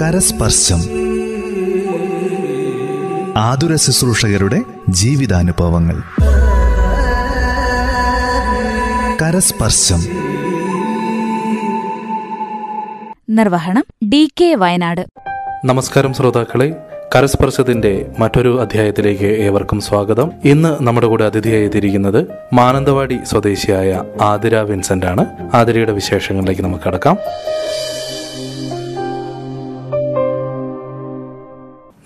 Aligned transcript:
കരസ്പർശം. 0.00 0.80
ആതുര 3.36 3.76
ശുശ്രൂഷകരുടെ 3.76 4.62
ജീവിതാനുഭവങ്ങൾ. 4.88 6.02
കരസ്പർശം. 9.22 10.00
നിർവഹണം 13.30 13.84
ഡി 14.08 14.30
കെ 14.40 14.54
വയനാട്. 14.54 15.06
നമസ്കാരം 15.64 16.14
ശ്രോതാക്കളെ. 16.14 16.76
കരസ്പർശത്തിന്റെ 17.14 18.06
മറ്റൊരു 18.18 18.60
അധ്യായത്തിലേക്ക് 18.60 19.24
ഏവർക്കും 19.24 19.80
സ്വാഗതം. 19.80 20.32
ഇന്ന് 20.44 20.84
നമ്മുടെ 20.84 21.06
കൂടെ 21.06 21.24
അതിഥിയായി 21.24 21.64
എത്തിയിരിക്കുന്നത് 21.64 22.26
മാനന്തവാടി 22.52 23.18
സ്വദേശിയായ 23.24 24.02
ആതിര 24.20 24.56
വിൻസെന്റ് 24.56 25.06
ആണ് 25.06 25.26
ആതിരയുടെ 25.54 25.92
വിശേഷങ്ങളിലേക്ക് 25.92 26.62
നമുക്ക് 26.62 26.84
കടക്കാം. 26.84 27.18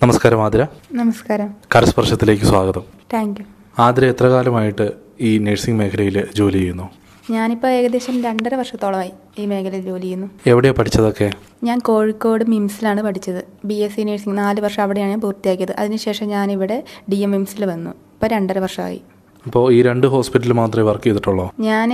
നമസ്കാരം 0.03 0.45
ആതിര. 0.45 0.65
നമസ്കാരം. 0.91 1.53
കരസ്പർശത്തിലേക്ക് 1.75 2.43
സ്വാഗതം. 2.43 2.81
താങ്ക് 3.13 3.41
യു 3.41 3.45
ആതിര 3.79 4.05
എത്ര 4.05 4.25
കാലമായിട്ട് 4.25 4.91
ഈ 5.21 5.37
നഴ്സിംഗ് 5.37 5.79
മേഖലയിൽ 5.79 6.27
ജോലി 6.35 6.57
ചെയ്യുന്നു? 6.57 6.89
ഞാനിപ്പോൾ 7.29 7.67
ഏകദേശം 7.67 8.23
രണ്ടര 8.23 8.55
വർഷത്തോളമായി 8.55 9.11
ഈ 9.39 9.45
മേഖലയിൽ 9.45 9.81
ജോലി 9.81 10.01
ചെയ്യുന്നു. 10.01 10.27
എവിടെയാണ് 10.47 10.77
പഠിച്ചതൊക്കെ? 10.77 11.31
ഞാൻ 11.63 11.79
കോഴിക്കോട് 11.79 12.43
മിംസിലാണ് 12.49 13.01
പഠിച്ചത്. 13.01 13.45
ബി 13.65 13.73
എസ് 13.73 13.95
സി 13.95 14.01
നഴ്സിംഗ് 14.01 14.37
നാല് 14.37 14.61
വർഷം 14.61 14.83
അവിടെയാണ് 14.83 15.09
ഞാൻ 15.09 15.21
പൂർത്തിയാക്കിയത്. 15.21 15.75
അതിനുശേഷം 15.79 16.27
ഞാനിവിടെ 16.27 16.83
ഡി 17.09 17.15
എം 17.15 17.31
മിംസിൽ 17.31 17.65
വന്നു. 17.65 17.89
ഇപ്പോൾ 17.89 18.27
രണ്ടര 18.27 18.59
വർഷമായി. 18.59 19.01
അപ്പോൾ 19.45 19.73
ഈ 19.73 19.81
രണ്ട് 19.81 20.07
ഹോസ്പിറ്റലിൽ 20.07 20.53
മാത്രമേ 20.53 20.85
വർക്ക് 20.87 21.03
ചെയ്തിട്ടുള്ളൂ? 21.03 21.51
ഞാൻ 21.59 21.89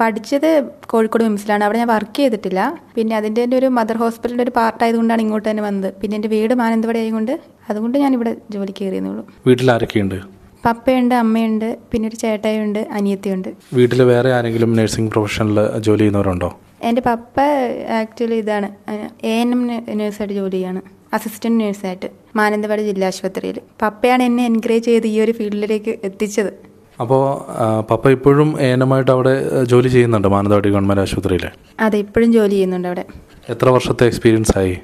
പഠിച്ചത് 0.00 0.64
കോഴിക്കോട് 0.86 1.24
മിംസിലാണ്. 1.24 1.64
അവിടെ 1.64 1.78
ഞാൻ 1.78 1.88
വർക്ക് 1.88 2.16
ചെയ്തിട്ടില്ല. 2.16 2.78
പിന്നെ 2.94 3.16
അതിന്റെ 3.16 3.58
ഒരു 3.58 3.66
മദർ 3.66 3.96
ഹോസ്പിറ്റലിന്റെ 3.96 4.44
ഒരു 4.44 4.52
പാർട്ടായതുകൊണ്ടാണ് 4.56 5.20
ഇങ്ങോട്ട് 5.20 5.50
തന്നെ 5.50 5.62
വന്നത്. 5.62 5.94
പിന്നെ 5.94 6.14
എന്റെ 6.14 6.28
വീട് 6.28 6.54
മാനന്തവാടി 6.54 6.98
ആയതുകൊണ്ട് 6.98 7.40
അതുകൊണ്ട് 7.70 7.96
ഞാൻ 8.02 8.12
ഇവിടെ 8.18 8.32
ജോലി 8.54 8.72
കയറിയെന്നുള്ളൂ 8.78 9.24
വീട്ടിൽ 9.48 9.68
ആരൊക്കെയുണ്ട്? 9.74 10.16
പപ്പയുണ്ട് 10.66 11.14
അമ്മയുണ്ട് 11.20 11.68
പിന്നെ 11.90 12.06
ഒരു 12.10 12.16
ചേട്ടായുണ്ട് 12.22 12.80
അനിയത്തിയുണ്ട്. 12.96 13.48
വീട്ടിൽ 13.78 14.00
വേറെ 14.10 14.30
ആരെങ്കിലും 14.38 14.70
നഴ്സിംഗ് 14.78 15.10
പ്രൊഫഷനിൽ 15.14 15.58
ജോലി 15.86 16.02
ചെയ്യുന്നവരുണ്ടോ? 16.02 16.50
എന്റെ 16.88 17.02
പപ്പ 17.08 17.36
ആക്ച്വലി 18.00 18.38
ഇതാണ് 18.42 18.68
എ 19.32 19.34
എൻ 19.42 19.50
എം 19.56 19.62
നേഴ്സായിട്ട് 20.00 20.34
ജോലി 20.40 20.56
ചെയ്യാണ് 20.56 20.82
അസിസ്റ്റന്റ് 21.16 21.58
നേഴ്സായിട്ട് 21.62 22.08
മാനന്തവാടി 22.38 22.82
ജില്ലാ 22.90 23.08
ആശുപത്രിയിൽ. 23.12 23.56
പപ്പയാണ് 23.82 24.22
എന്നെ 24.28 24.44
എൻകറേജ് 24.50 24.86
ചെയ്ത് 24.90 25.08
ഈ 25.14 25.16
ഒരു 25.24 25.32
ഫീൽഡിലേക്ക് 25.38 25.92
എത്തിച്ചത്. 26.08 26.52
അപ്പോൾ 27.02 27.22
പപ്പ 27.90 28.10
ഇപ്പോഴും 28.16 28.48
എ 28.64 28.70
എൻ 28.76 28.82
എം 28.84 28.90
ആയിട്ട് 28.94 29.12
അവിടെ 29.16 29.34
ജോലി 29.72 29.88
ചെയ്യുന്നുണ്ട് 29.96 30.28
മാനന്തവാടി 30.34 30.70
ഗവൺമെന്റ് 30.74 31.02
ആശുപത്രിയിൽ 31.04 31.44
അതെ 31.86 31.98
ഇപ്പോഴും 32.04 32.30
ജോലി 32.38 32.54
ചെയ്യുന്നുണ്ട് 32.56 32.88
അവിടെ. 32.90 33.04
എത്ര 33.52 33.68
വർഷത്തെ 33.76 34.06
എക്സ്പീരിയൻസ് 34.10 34.54
ആയി? 34.62 34.74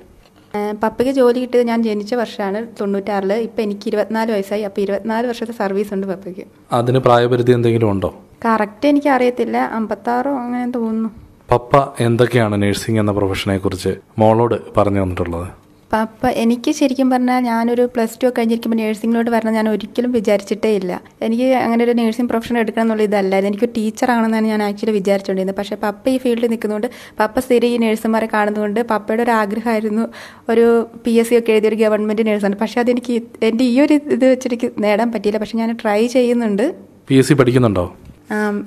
പപ്പയ്ക്ക് 0.55 1.13
ജോലി 1.13 1.41
കിട്ടിയത് 1.41 1.67
ഞാൻ 1.67 1.83
ജനിച്ച 1.83 2.15
വർഷമാണ് 2.15 2.67
തൊണ്ണൂറ്റാറിൽ 2.81 3.33
ഇപ്പം 3.33 3.63
എനിക്ക് 3.63 3.83
ഇരുപത്തിനാല് 3.87 4.33
വയസ്സായി. 4.33 4.63
അപ്പോൾ 4.63 4.81
ഇരുപത്തിനാല് 4.81 5.27
വർഷത്തെ 5.27 5.53
സർവീസ് 5.53 5.95
ഉണ്ട് 5.95 6.07
പപ്പയ്ക്ക്. 6.07 6.43
അതിന് 6.73 6.99
പ്രായപരിധി 6.99 7.53
എന്തെങ്കിലും 7.53 7.91
ഉണ്ടോ? 7.91 8.15
കറക്റ്റ് 8.45 8.89
എനിക്ക് 8.89 9.09
അറിയത്തില്ല. 9.09 9.57
അമ്പത്താറോ 9.57 10.31
അങ്ങനെ 10.31 10.71
തോന്നുന്നു. 10.71 11.11
പപ്പ 11.51 11.77
എന്തൊക്കെയാണ് 12.01 12.63
നഴ്സിംഗ് 12.63 13.01
എന്ന 13.01 13.13
പ്രൊഫഷനെ 13.13 13.59
കുറിച്ച് 13.59 13.97
മോളോട് 14.19 14.55
പറഞ്ഞു 14.77 15.03
തന്നിട്ടുള്ളത്? 15.03 15.68
പപ്പ 15.93 16.29
എനിക്ക് 16.43 16.71
ശരിക്കും 16.71 17.11
പറഞ്ഞാൽ 17.11 17.41
ഞാനൊരു 17.41 17.85
പ്ലസ് 17.95 18.19
ടു 18.23 18.27
ഒക്കെ 18.29 18.39
കഴിഞ്ഞിരിക്കുമ്പോൾ 18.39 18.77
നേഴ്സിംഗിലോട്ട് 18.77 19.31
വരണം 19.31 19.53
ഞാൻ 19.55 19.69
ഒരിക്കലും 19.69 20.13
വിചാരിച്ചിട്ടേ 20.13 20.71
ഇല്ല. 20.71 21.03
എനിക്ക് 21.23 21.47
അങ്ങനെ 21.55 21.85
ഒരു 21.85 21.93
നേഴ്സിംഗ് 21.93 22.31
പ്രൊഫഷൻ 22.31 22.59
എടുക്കണം 22.59 22.85
എന്നുള്ള 22.85 23.03
ഇതല്ലായിരുന്നു. 23.03 23.53
എനിക്ക് 23.53 23.69
ടീച്ചറാണെന്നാണ് 23.77 24.47
ഞാൻ 24.47 24.63
ആക്ച്വലി 24.63 24.95
വിചാരിച്ചുകൊണ്ടിരുന്നത് 24.97 25.57
പക്ഷേ 25.57 25.77
പപ്പ 25.83 26.09
ഈ 26.09 26.19
ഫീൽഡിൽ 26.19 26.47
നിൽക്കുന്നതുകൊണ്ട് 26.47 27.17
പപ്പ 27.21 27.39
സ്ഥിരം 27.39 27.69
ഈ 27.69 27.77
നേഴ്സുമാരെ 27.77 28.29
കാണുന്നതുകൊണ്ട് 28.35 28.81
പപ്പയുടെ 28.81 29.23
ഒരു 29.23 29.31
ആഗ്രഹമായിരുന്നു 29.31 30.05
ഒരു 30.49 30.67
പി 31.07 31.11
എസ് 31.11 31.31
സി 31.31 31.39
ഒക്കെ 31.39 31.53
എഴുതിയ 31.53 31.69
ഒരു 31.69 31.77
ഗവൺമെന്റ് 31.77 32.27
നേഴ്സാണ്. 32.27 32.57
പക്ഷേ 32.57 32.81
അതെനിക്ക് 32.81 33.23
എന്റെ 33.43 33.65
ഈ 33.65 33.81
ഒരു 33.81 33.95
ഇത് 33.95 34.27
വെച്ചിട്ട് 34.31 34.71
നേടാൻ 34.79 35.13
പറ്റിയില്ല. 35.13 35.39
പക്ഷേ 35.39 35.59
ഞാൻ 35.59 35.73
ട്രൈ 35.83 36.07
ചെയ്യുന്നുണ്ട്. 36.07 36.75
പി 37.09 37.15
എസ് 37.15 37.29
സി 37.29 37.35
പഠിക്കുന്നുണ്ടോ? 37.35 37.87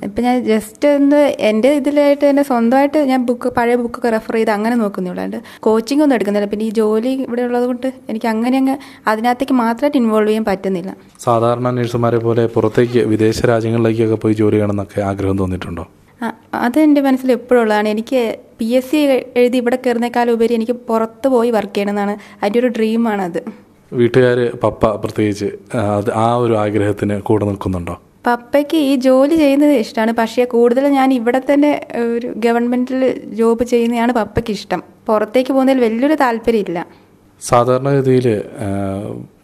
ഇപ്പം 0.05 0.22
ഞാൻ 0.23 0.44
ജസ്റ്റ് 0.44 0.88
ഒന്ന് 0.97 1.19
എന്റെ 1.49 1.69
ഇതിലായിട്ട് 1.79 2.23
തന്നെ 2.29 2.44
സ്വന്തമായിട്ട് 2.44 2.99
ഞാൻ 3.11 3.25
ബുക്ക് 3.25 3.49
പഴയ 3.57 3.75
ബുക്കൊക്കെ 3.81 4.09
റെഫർ 4.09 4.35
ചെയ്ത് 4.38 4.51
അങ്ങനെ 4.51 4.75
നോക്കുന്നുള്ളൂ. 4.75 5.22
അല്ലാണ്ട് 5.22 5.38
കോച്ചിങ് 5.59 6.03
ഒന്നും 6.03 6.16
എടുക്കുന്നില്ല. 6.16 6.47
പിന്നെ 6.53 6.66
ഈ 6.66 6.72
ജോലി 6.79 7.11
ഇവിടെ 7.27 7.41
ഉള്ളത് 7.41 7.66
കൊണ്ട് 7.66 7.88
എനിക്ക് 8.09 8.27
അങ്ങനെ 8.27 8.57
അങ്ങ് 8.57 8.75
അതിനകത്തേക്ക് 9.07 9.53
മാത്രമായിട്ട് 9.53 9.97
ഇൻവോൾവ് 9.97 10.29
ചെയ്യാൻ 10.29 10.45
പറ്റുന്നില്ല. 10.51 10.91
സാധാരണ 11.19 11.69
നഴ്സുമാരെ 11.77 12.17
പോലെ 12.17 12.45
പുറത്തേക്ക് 12.55 13.03
വിദേശ 13.13 13.45
രാജ്യങ്ങളിലേക്കൊക്കെ 13.45 14.16
പോയി 14.16 14.33
ജോലി 14.33 14.55
ചെയ്യണമെന്നൊക്കെ 14.55 15.01
ആഗ്രഹം 15.01 15.38
തോന്നിയിട്ടുണ്ടോ? 15.38 15.85
ആ, 16.22 16.28
അത് 16.66 16.79
എന്റെ 16.79 17.01
മനസ്സിൽ 17.01 17.31
എപ്പോഴും 17.31 17.61
ഉള്ളതാണ്. 17.61 17.89
എനിക്ക് 17.89 18.19
പി 18.59 18.66
എസ് 18.79 18.91
സി 18.91 18.99
എഴുതി 19.41 19.57
ഇവിടെ 19.57 19.78
കയറുന്നേക്കാളും 19.78 20.33
ഉപരി 20.33 20.53
എനിക്ക് 20.53 20.75
പുറത്ത് 20.89 21.28
പോയി 21.28 21.51
വർക്ക് 21.51 21.75
ചെയ്യണമെന്നാണ് 21.75 22.13
അതിന്റെ 22.41 22.59
ഒരു 22.59 22.69
ഡ്രീമാണ് 22.78 23.22
അത് 23.22 23.39
വീട്ടുകാർ 23.91 24.39
പപ്പ 24.63 24.91
പ്രത്യേകിച്ച് 24.95 25.47
ആ 26.23 26.28
ഒരു 26.35 26.53
ആഗ്രഹത്തിന് 26.63 27.16
കൂടെ 27.22 27.45
നിൽക്കുന്നുണ്ടോ? 27.45 27.95
പപ്പയ്ക്ക് 28.25 28.77
ഈ 28.77 28.95
ജോലി 28.95 29.35
ചെയ്യുന്നത് 29.35 29.71
ഇഷ്ടമാണ്. 29.71 30.11
പക്ഷേ 30.11 30.45
കൂടുതൽ 30.45 30.87
ഞാൻ 30.87 31.13
ഇവിടെ 31.13 31.41
തന്നെ 31.53 31.87
ഒരു 31.95 32.33
ഗവൺമെന്റിൽ 32.37 33.01
ജോബ് 33.33 33.63
ചെയ്യുന്നതാണ് 33.63 34.11
പപ്പയ്ക്ക് 34.13 34.51
ഇഷ്ടം. 34.51 34.83
പുറത്തേക്ക് 35.07 35.51
പോകുന്നതിൽ 35.53 35.81
വലിയൊരു 35.81 36.13
താല്പര്യമില്ല. 36.13 36.85
സാധാരണഗതിയിൽ 37.41 38.27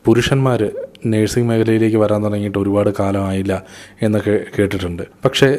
പുരുഷന്മാർ 0.06 0.72
നേഴ്സിംഗ് 1.06 1.50
മേഖലയിലേക്ക് 1.50 1.98
വരാൻ 1.98 2.24
തുടങ്ങിയിട്ട് 2.24 2.58
ഒരുപാട് 2.58 2.90
കാലമായില്ല 3.00 3.64
എന്നൊക്കെ 4.02 4.40
കേട്ടിട്ടുണ്ട്. 4.58 5.04
പക്ഷേ 5.26 5.58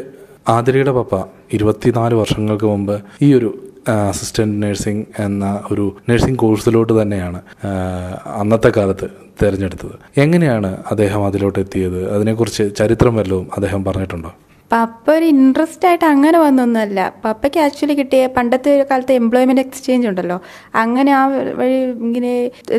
ആതിരയുടെ 0.48 0.90
പപ്പ 0.90 1.14
ഇരുപത്തിനാല് 1.52 2.14
വർഷങ്ങൾക്ക് 2.14 2.64
മുമ്പ് 2.64 3.02
ഈ 3.22 3.34
ഒരു 3.34 3.67
അസിസ്റ്റന്റ് 3.91 4.66
നഴ്സിംഗ് 4.66 5.06
എന്ന 5.19 5.62
ഒരു 5.72 5.97
നഴ്സിംഗ് 6.09 6.38
കോഴ്സിലോട്ട് 6.38 7.03
തന്നെയാണ് 7.03 7.43
അന്നത്തെ 8.26 8.72
കാലത്ത് 8.76 9.09
തിരഞ്ഞെടുത്തത്. 9.43 10.21
എങ്ങനെയാണ് 10.21 10.84
അദ്ദേഹം 10.91 11.26
അതിലോട്ട് 11.26 11.59
എത്തിയത്? 11.59 12.12
അതിനെക്കുറിച്ച് 12.12 12.76
ചരിത്രം 12.76 13.16
വല്ലതും 13.16 13.49
അദ്ദേഹം 13.54 13.84
പറഞ്ഞിട്ടുണ്ടോ? 13.84 14.34
പപ്പ 14.72 15.04
ഒരു 15.10 15.26
ഇൻട്രസ്റ്റ് 15.32 15.86
ആയിട്ട് 15.88 16.04
അങ്ങനെ 16.04 16.38
വന്നൊന്നുമല്ല. 16.38 17.00
പപ്പയ്ക്ക് 17.24 17.60
ആക്ച്വലി 17.66 17.94
കിട്ടിയ 17.94 18.22
പണ്ടത്തെ 18.36 18.72
കാലത്തെ 18.90 19.14
എംപ്ലോയ്മെന്റ് 19.20 19.62
എക്സ്ചേഞ്ച് 19.62 20.08
ഉണ്ടല്ലോ. 20.08 20.36
അങ്ങനെ 20.74 21.12
ആ 21.12 21.22
വഴി 21.60 21.78
ഇങ്ങനെ 22.06 22.32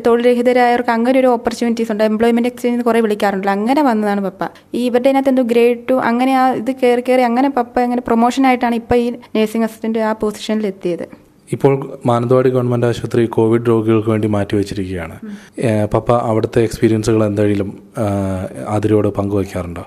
തൊഴിൽ 0.08 0.24
രഹിതരായവർക്ക് 0.28 0.92
അങ്ങനെ 0.98 1.18
ഒരു 1.20 1.30
ഓപ്പർച്യൂണിറ്റീസ് 1.36 1.92
ഉണ്ട്. 1.92 2.04
എംപ്ലോയ്മെന്റ് 2.12 2.50
എക്സ്ചേഞ്ച് 2.50 2.86
കുറേ 2.90 3.00
വിളിക്കാറുണ്ടല്ലോ. 3.06 3.54
അങ്ങനെ 3.60 3.82
വന്നതാണ് 3.82 4.22
പപ്പ. 4.22 4.44
ഈ 4.74 4.84
ഇവരുടെ 4.90 5.10
അതിനകത്ത് 5.10 5.30
എന്തോ 5.30 5.46
ഗ്രേഡ് 5.54 5.82
ടു 5.90 5.94
അങ്ങനെ 6.12 6.34
ആ 6.42 6.46
ഇത് 6.62 6.72
കയറി 6.84 7.04
കയറി 7.10 7.26
അങ്ങനെ 7.30 7.50
പപ്പ 7.50 7.80
അങ്ങനെ 7.80 8.04
പ്രൊമോഷൻ 8.08 8.46
ആയിട്ടാണ് 8.46 8.76
ഇപ്പൊ 8.76 8.96
ഈ 8.96 9.10
നഴ്സിംഗ് 9.36 9.66
അസിസ്റ്റന്റ് 9.66 10.00
ആ 10.00 10.14
പൊസിഷനിൽ 10.14 10.68
എത്തിയത്. 10.68 11.06
ഇപ്പോൾ 11.52 11.74
മാനന്തവാടി 12.06 12.50
ഗവൺമെന്റ് 12.50 12.86
ആശുപത്രി 12.86 13.22
കോവിഡ് 13.26 13.68
രോഗികൾക്ക് 13.68 14.10
വേണ്ടി 14.10 14.28
മാറ്റിവെച്ചിരിക്കുകയാണ് 14.28 14.58
വെച്ചിരിക്കുകയാണ്. 14.58 15.88
പപ്പ 15.94 16.18
അവിടുത്തെ 16.30 16.60
എക്സ്പീരിയൻസുകൾ 16.64 17.22
എന്തെങ്കിലും 17.26 17.70
അതിരോട് 18.68 19.08
പങ്കുവയ്ക്കാറുണ്ടോ 19.08 19.86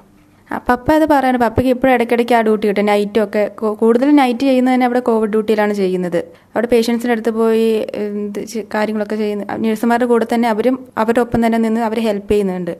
പപ്പ 0.68 0.92
അത് 0.92 1.04
പറയാണ് 1.10 1.38
പപ്പയ്ക്ക് 1.38 1.70
ഇപ്പോഴും 1.70 1.92
ഇടയ്ക്കിടയ്ക്ക് 1.94 2.34
ആ 2.34 2.40
ഡ്യൂട്ടി 2.40 2.68
കിട്ടും. 2.68 2.86
നൈറ്റും 2.86 3.24
ഒക്കെ 3.24 3.42
കൂടുതൽ 3.82 4.10
നൈറ്റ് 4.16 4.40
ചെയ്യുന്നത് 4.40 4.74
തന്നെ 4.74 4.86
അവിടെ 4.86 5.00
കോവിഡ് 5.00 5.30
ഡ്യൂട്ടിയിലാണ് 5.30 5.74
ചെയ്യുന്നത്. 5.74 6.18
അവിടെ 6.52 6.66
പേഷ്യൻസിന്റെ 6.66 7.12
അടുത്ത് 7.12 7.30
പോയി 7.30 7.66
കാര്യങ്ങളൊക്കെ 8.74 9.16
ചെയ്യുന്ന 9.16 9.56
നഴ്സുമാരുടെ 9.58 10.06
കൂടെ 10.06 10.26
തന്നെ 10.34 10.48
അവരും 10.48 10.86
അവരുടെ 10.98 11.20
ഒപ്പം 11.20 11.46
തന്നെ 11.46 11.58
നിന്ന് 11.58 11.80
അവരെ 11.80 12.02
ഹെൽപ്പ് 12.02 12.30
ചെയ്യുന്നുണ്ട്. 12.30 12.76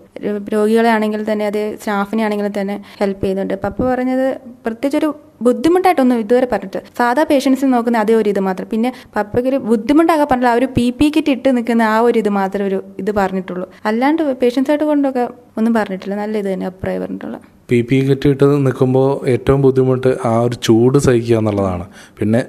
രോഗികളെ 0.53 0.89
ആണെങ്കിൽ 0.89 1.33
തന്നെ 1.33 1.47
അത് 1.47 1.77
സ്റ്റാഫിനെ 1.79 2.25
ആണെങ്കിൽ 2.25 2.49
തന്നെ 2.61 2.83
ഹെൽപ്പ് 3.01 3.23
ചെയ്യുന്നുണ്ട്. 3.23 3.55
പപ്പ 3.65 3.83
പറഞ്ഞത് 3.95 4.27
പ്രത്യേകിച്ച് 4.67 4.99
ഒരു 4.99 5.11
ബുദ്ധിമുട്ടായിട്ടൊന്നും 5.47 6.23
ഇതുവരെ 6.25 6.49
പറഞ്ഞിട്ട് 6.55 6.83
സാധാ 7.01 7.25
പേഷ്യൻസിന് 7.31 7.71
നോക്കുന്ന 7.77 8.03
അതേ 8.05 8.17
ഒരു 8.23 8.29
ഇത് 8.35 8.43
മാത്രം. 8.49 8.69
പിന്നെ 8.75 8.93
പപ്പയ്ക്ക് 9.17 9.51
ഒരു 9.53 9.61
ബുദ്ധിമുട്ടാകെ 9.71 10.27
പറഞ്ഞില്ല 10.33 10.53
ആ 10.55 10.59
ഒരു 10.61 10.69
പി 10.77 10.87
പി 10.99 11.09
കിറ്റ് 11.17 11.33
ഇട്ട് 11.37 11.57
നിൽക്കുന്ന 11.57 11.87
ആ 11.95 11.97
ഒരു 12.09 12.19
ഇത് 12.25 12.31
മാത്രമേ 12.41 12.69
ഒരു 12.73 12.81
ഇത് 13.05 13.13
പറഞ്ഞിട്ടുള്ളൂ. 13.21 13.69
അല്ലാണ്ട് 13.91 14.23
പേഷ്യൻസായിട്ട് 14.43 14.87
കൊണ്ടൊക്കെ 14.93 15.25
ഒന്നും 15.61 15.73
പറഞ്ഞിട്ടില്ല. 15.81 16.15
നല്ല 16.25 16.37
ഇത് 16.43 16.51
തന്നെ 16.53 16.67
അഭിപ്രായം 16.73 17.03
പറഞ്ഞിട്ടുള്ള. 17.05 17.39
പി 17.71 17.79
പി 17.89 17.99
കിറ്റ് 18.07 18.29
ഇട്ട് 18.33 18.47
നിൽക്കുമ്പോൾ 18.65 19.07
ഏറ്റവും 19.33 19.61
ബുദ്ധിമുട്ട് 19.65 20.11
ആ 20.31 20.33
ഒരു 20.47 20.57
ചൂട് 20.67 20.97
സഹിക്കുക 21.05 21.37
എന്നുള്ളതാണ്. 21.41 21.85
പിന്നെ 22.19 22.41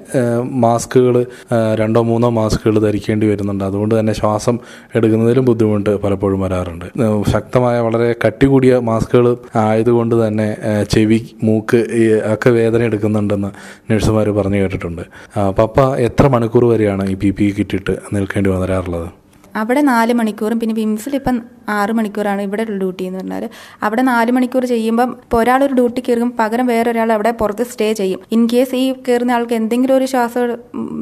മാസ്കുകൾ 0.64 1.14
രണ്ടോ 1.80 2.00
മൂന്നോ 2.08 2.28
മാസ്കുകൾ 2.38 2.76
ധരിക്കേണ്ടി 2.84 3.26
വരുന്നുണ്ട്. 3.30 3.64
അതുകൊണ്ട് 3.68 3.94
തന്നെ 3.98 4.14
ശ്വാസം 4.20 4.56
എടുക്കുന്നതിലും 4.96 5.44
ബുദ്ധിമുട്ട് 5.50 5.92
പലപ്പോഴും 6.02 6.40
വരാറുണ്ട്. 6.44 6.86
ശക്തമായ 7.34 7.76
വളരെ 7.86 8.08
കട്ടി 8.24 8.48
കൂടിയ 8.52 8.72
മാസ്കുകൾ 8.90 9.28
ആയതുകൊണ്ട് 9.66 10.14
തന്നെ 10.24 10.48
ചെവി 10.94 11.20
മൂക്ക് 11.48 11.80
ഒക്കെ 12.34 12.52
വേദന 12.58 12.83
എടുക്കുന്നുണ്ടെന്ന് 12.88 13.50
നഴ്സുമാർ 13.90 14.28
പറഞ്ഞു 14.38 14.60
കേട്ടിട്ടുണ്ട്. 14.62 15.04
പപ്പ 15.58 15.80
എത്ര 16.08 16.26
മണിക്കൂർ 16.36 16.64
വരെയാണ് 16.72 17.04
ഈ 17.12 17.16
പി 17.24 17.32
പി 17.40 17.48
കിട്ടിയിട്ട് 17.58 17.94
നിൽക്കേണ്ടി 18.16 18.50
വരാറുള്ളത്? 18.64 19.10
അവിടെ 19.60 19.82
നാല് 19.88 20.12
മണിക്കൂറും 20.18 20.58
പിന്നെ 20.60 20.74
വിംസിൽ 20.78 21.12
ഇപ്പം 21.18 21.36
ആറ് 21.74 21.92
മണിക്കൂറാണ് 21.96 22.42
ഇവിടെ 22.46 22.64
ഡ്യൂട്ടി 22.70 23.02
എന്ന് 23.08 23.18
പറഞ്ഞാൽ 23.18 23.44
അവിടെ 23.86 24.02
നാല് 24.08 24.30
മണിക്കൂർ 24.36 24.64
ചെയ്യുമ്പം 24.70 25.10
ഇപ്പോൾ 25.24 25.38
ഒരാൾ 25.42 25.60
ഒരു 25.66 25.74
ഡ്യൂട്ടി 25.78 26.00
കയറും 26.06 26.30
പകരം 26.40 26.66
വേറൊരാൾ 26.70 27.10
അവിടെ 27.16 27.32
പുറത്ത് 27.40 27.64
സ്റ്റേ 27.72 27.88
ചെയ്യും. 28.00 28.20
ഇൻ 28.36 28.40
കേസ് 28.52 28.74
ഈ 28.84 28.86
കയറുന്ന 29.08 29.36
ആൾക്ക് 29.36 29.54
എന്തെങ്കിലും 29.60 29.94
ഒരു 29.98 30.06
ശ്വാസം 30.12 30.42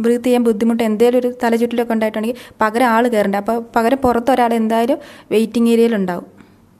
ബ്രീത്ത് 0.06 0.25
ചെയ്യാൻ 0.26 0.43
ബുദ്ധിമുട്ട് 0.49 0.82
എന്തെങ്കിലും 0.88 1.19
ഒരു 1.23 1.31
തലചുറ്റിലൊക്കെ 1.44 1.94
ഉണ്ടായിട്ടുണ്ടെങ്കിൽ 1.96 2.43
പകരം 2.64 2.88
ആൾ 2.96 3.06
കയറണ്ട. 3.14 3.40
അപ്പോൾ 3.44 3.58
പകരം 3.76 4.00
പുറത്ത് 4.05 4.32
ഒരാൾ 4.35 4.55
എന്തായാലും 4.61 4.99
വെയിറ്റിംഗ് 5.35 5.73
ഏരിയയിൽ 5.75 5.94
ഉണ്ടാവും. 6.00 6.26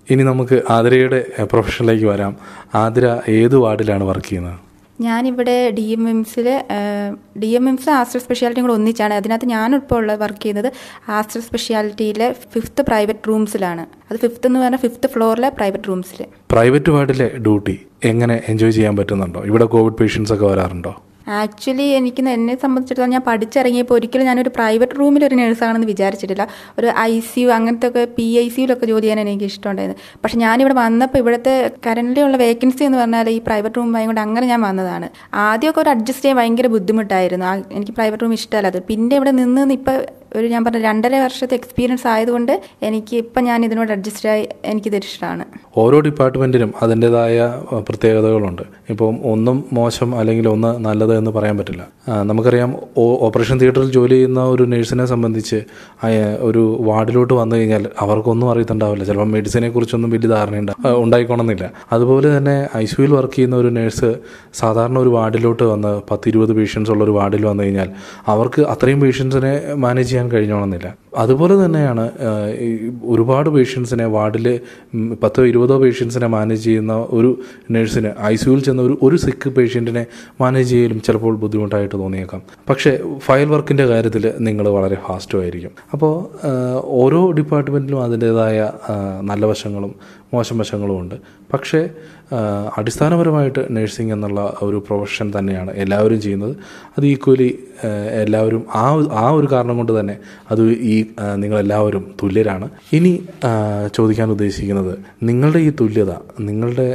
ഇനി 0.09 0.23
നമുക്ക് 0.33 0.59
ആതിരയുടെ 0.77 1.23
പ്രൊഫഷനിലേക്ക് 1.53 2.07
വരാം. 2.13 2.35
ആതിര 2.83 3.07
ഏത് 3.39 3.57
വാർഡിലാണ് 3.65 4.05
വർക്ക് 4.11 4.29
ചെയ്യുന്നത്? 4.29 4.59
ഞാനിവിടെ 5.03 5.71
ഡി 5.71 5.87
എം 5.97 6.05
എംസിൽ 6.09 6.47
ഡി 7.43 7.51
എം 7.59 7.69
എംസ് 7.69 7.91
ആസ്റ്റർ 7.91 8.21
സ്പെഷ്യാലിറ്റിയും 8.21 8.67
കൂടെ 8.67 8.77
ഒന്നിച്ചാണ്. 8.79 9.15
അതിനകത്ത് 9.15 9.47
ഞാനിപ്പോൾ 9.47 9.95
ഉള്ള 9.95 10.15
വർക്ക് 10.15 10.43
ചെയ്യുന്നത് 10.43 10.69
ആസ്റ്റർ 11.09 11.41
സ്പെഷ്യാലിറ്റിയിലെ 11.41 12.29
ഫിഫ്ത്ത് 12.55 12.83
പ്രൈവറ്റ് 12.83 13.29
റൂംസിലാണ് 13.29 13.87
അത് 14.11 14.19
ഫിഫ്ത്ത് 14.19 14.47
എന്ന് 14.47 14.61
പറഞ്ഞാൽ 14.61 14.79
ഫിഫ്ത്ത് 14.79 15.11
ഫ്ലോറിലെ 15.15 15.49
പ്രൈവറ്റ് 15.49 15.89
റൂംസിൽ 15.89 16.21
പ്രൈവറ്റ് 16.53 16.91
വാർഡിലെ 16.91 17.29
ഡ്യൂട്ടി 17.39 17.77
എങ്ങനെ 18.05 18.37
എൻജോയ് 18.49 18.73
ചെയ്യാൻ 18.73 18.97
പറ്റുന്നുണ്ടോ? 18.97 19.43
ഇവിടെ 19.51 19.65
കോവിഡ് 19.65 19.95
പേഷ്യൻസ് 19.95 20.33
ഒക്കെ 20.33 20.47
വരാറുണ്ടോ? 20.47 20.93
ആക്ച്വലി 21.29 21.83
എനിക്ക് 21.83 22.29
എന്നെ 22.29 22.59
സംബന്ധിച്ചിടത്തോളം 22.61 23.11
ഞാൻ 23.11 23.23
പഠിച്ചിറങ്ങിയപ്പോൾ 23.27 23.95
ഒരിക്കലും 23.95 24.27
ഞാനൊരു 24.27 24.49
പ്രൈവറ്റ് 24.49 24.99
റൂമിൽ 25.01 25.25
ഒരു 25.25 25.35
നേഴ്സാണെന്ന് 25.35 25.87
വിചാരിച്ചിട്ടില്ല. 25.87 26.49
ഒരു 26.79 26.87
ഐ 26.87 27.21
സി 27.21 27.41
യു 27.41 27.49
അങ്ങനത്തെ 27.49 27.89
ഒക്കെ 27.89 28.05
പി 28.05 28.39
ഐ 28.39 28.49
സിയിലൊക്കെ 28.49 28.87
ജോലി 28.87 29.03
ചെയ്യാൻ 29.03 29.21
എനിക്ക് 29.21 29.45
ഇഷ്ടമുണ്ടായിരുന്നു. 29.45 30.03
പക്ഷെ 30.25 30.39
ഞാനിവിടെ 30.39 30.75
വന്നപ്പോൾ 30.75 31.19
ഇവിടുത്തെ 31.19 31.71
കറന്റ് 31.87 32.21
ഉള്ള 32.21 32.37
വേക്കൻസി 32.37 32.85
എന്ന് 32.85 32.99
പറഞ്ഞാൽ 32.99 33.31
ഈ 33.31 33.39
പ്രൈവറ്റ് 33.39 33.75
റൂം 33.77 33.97
ആയതുകൊണ്ട് 33.97 34.21
അങ്ങനെ 34.21 34.47
ഞാൻ 34.47 34.61
വന്നതാണ്. 34.61 35.09
ആദ്യമൊക്കെ 35.35 35.81
ഒരു 35.81 35.91
അഡ്ജസ്റ്റ് 35.91 36.25
ചെയ്യാൻ 36.25 36.39
ഭയങ്കര 36.41 36.67
ബുദ്ധിമുട്ടായിരുന്നു. 36.67 37.47
എനിക്ക് 37.73 37.93
പ്രൈവറ്റ് 37.93 38.23
റൂം 38.23 38.33
ഇഷ്ടമല്ല. 38.33 38.67
അത് 38.67 38.83
പിന്നെ 38.83 39.17
ഇവിടെ 39.17 39.31
നിന്ന് 39.31 39.73
ഇപ്പോൾ 39.73 39.93
ഇപ്പം 39.93 40.39
ഒരു 40.41 40.47
ഞാൻ 40.47 40.65
പറഞ്ഞ 40.65 40.83
രണ്ടര 40.83 41.15
വർഷത്തെ 41.23 41.55
എക്സ്പീരിയൻസ് 41.55 42.07
ആയതുകൊണ്ട് 42.07 42.63
എനിക്ക് 42.89 43.17
ഇപ്പം 43.17 43.45
ഞാൻ 43.45 43.65
ഇതിനോട് 43.65 43.93
അഡ്ജസ്റ്റ് 43.93 44.29
ആയി 44.29 44.49
എനിക്കിത് 44.65 44.97
ഇഷ്ടമാണ്. 44.97 45.45
ഓരോ 45.77 46.01
ഡിപ്പാർട്ട്മെന്റിനും 46.01 46.75
അതിന്റെതായ 46.83 47.39
പ്രത്യേകതകളുണ്ട്. 47.89 48.63
ഇപ്പം 48.91 49.19
ഒന്നും 49.33 49.65
മോശം 49.73 50.19
അല്ലെങ്കിൽ 50.19 50.49
ഒന്ന് 50.49 50.85
നല്ലത് 50.85 51.12
എന്ന് 51.17 51.31
പറയാൻ 51.31 51.59
പറ്റില്ല. 51.59 51.89
നമുക്കറിയാം 52.23 52.77
ഓപ്പറേഷൻ 52.99 53.59
തിയേറ്ററിൽ 53.59 53.91
ജോലി 53.91 54.15
ചെയ്യുന്ന 54.15 54.45
ഒരു 54.45 54.63
നേഴ്സിനെ 54.63 55.05
സംബന്ധിച്ച് 55.05 55.63
ഒരു 56.41 56.79
വാർഡിലോട്ട് 56.81 57.35
വന്നു 57.35 57.57
കഴിഞ്ഞാൽ 57.57 57.89
അവർക്കൊന്നും 58.01 58.51
അറിയത്തുണ്ടാവില്ല. 58.51 59.05
ചിലപ്പോൾ 59.05 59.25
മെഡിസിനെ 59.25 59.69
കുറിച്ചൊന്നും 59.69 60.11
വലിയ 60.11 60.29
ധാരണ 60.29 60.57
ഉണ്ടായിക്കോണമെന്നില്ല 60.97 61.71
അതുപോലെ 61.93 62.39
തന്നെ 62.39 62.69
ഐ 62.77 62.85
സിയുയിൽ 62.85 63.13
വർക്ക് 63.13 63.35
ചെയ്യുന്ന 63.35 63.57
ഒരു 63.57 63.69
നേഴ്സ് 63.69 64.15
സാധാരണ 64.55 64.99
ഒരു 64.99 65.09
വാർഡിലോട്ട് 65.09 65.63
വന്ന് 65.63 66.01
പത്തിരുപത് 66.11 66.53
പേഷ്യൻസ് 66.53 66.91
ഉള്ള 66.91 67.05
ഒരു 67.05 67.11
വാർഡിൽ 67.11 67.47
വന്നു 67.47 67.63
കഴിഞ്ഞാൽ 67.63 67.91
അവർക്ക് 68.27 68.63
അത്രയും 68.63 69.01
പേഷ്യൻസിനെ 69.01 69.75
മാനേജ് 69.75 70.09
ചെയ്യാൻ 70.09 70.29
കഴിഞ്ഞോണമെന്നില്ല 70.29 70.95
അതുപോലെ 71.19 71.65
തന്നെയാണ് 71.65 72.11
ഒരുപാട് 73.03 73.51
പേഷ്യൻസിനെ 73.51 74.05
വാർഡിൽ 74.07 74.61
പത്തോ 75.23 75.45
ഇരുപതോ 75.45 75.79
പേഷ്യൻസിനെ 75.79 76.27
മാനേജ് 76.27 76.65
ചെയ്യുന്ന 76.65 76.95
ഒരു 77.11 77.39
നേഴ്സിന് 77.71 78.13
ഐ 78.23 78.35
സിയുയിൽ 78.35 78.65
ചെന്ന 78.65 78.83
ഒരു 78.83 78.99
ഒരു 79.03 79.17
സിക്ക് 79.17 79.49
പേഷ്യന്റിനെ 79.49 80.07
മാനേജ് 80.41 80.71
ചെയ്യലും 80.71 81.02
ചിലപ്പോൾ 81.05 81.37
ബുദ്ധിമുട്ടായിട്ട് 81.37 81.97
തോന്നിയേക്കാം. 81.99 82.43
പക്ഷേ 82.69 82.93
ഫയൽ 83.19 83.49
വർക്കിന്റെ 83.49 83.87
കാര്യത്തിൽ 83.87 84.25
നിങ്ങൾ 84.41 84.69
വളരെ 84.69 84.97
ഫാസ്റ്റും 85.07 85.41
ആയിരിക്കും. 85.41 85.71
അപ്പോൾ 85.93 86.13
ഓരോ 87.01 87.31
ഡിപ്പാർട്ട്മെന്റിലും 87.31 88.03
അതിന്റേതായ 88.03 88.71
നല്ല 89.23 89.47
വശങ്ങളും 89.47 89.95
മോശം 90.33 90.59
വശങ്ങളും 90.59 90.99
ഉണ്ട് 91.01 91.17
പക്ഷേ 91.53 91.81
അടിസ്ഥാനപരമായിട്ട് 92.79 93.63
നഴ്സിംഗ് 93.77 94.13
എന്നുള്ള 94.13 94.59
ഒരു 94.63 94.77
പ്രൊഫഷൻ 94.89 95.33
തന്നെയാണ് 95.39 95.71
എല്ലാവരും 95.75 96.21
ചെയ്യുന്നത്. 96.21 96.55
അത് 96.99 97.07
ഈക്വലി 97.07 97.49
എല്ലാവരും 98.23 98.63
ആ 98.75 98.85
ആ 99.23 99.25
ഒരു 99.31 99.49
കാരണം 99.53 99.77
കൊണ്ട് 99.77 99.93
തന്നെ 100.01 100.17
അത് 100.51 100.63
ഈ 100.73 100.97
നിങ്ങളെല്ലാവരും 101.35 102.05
തുല്യരാണ്. 102.23 102.69
ഇനി 102.93 103.13
ചോദിക്കാൻ 103.95 104.31
ഉദ്ദേശിക്കുന്നത് 104.31 104.95
നിങ്ങളുടെ 105.23 105.59
ഈ 105.59 105.71
തുല്യത 105.81 106.15
നിങ്ങളുടെ 106.41 106.89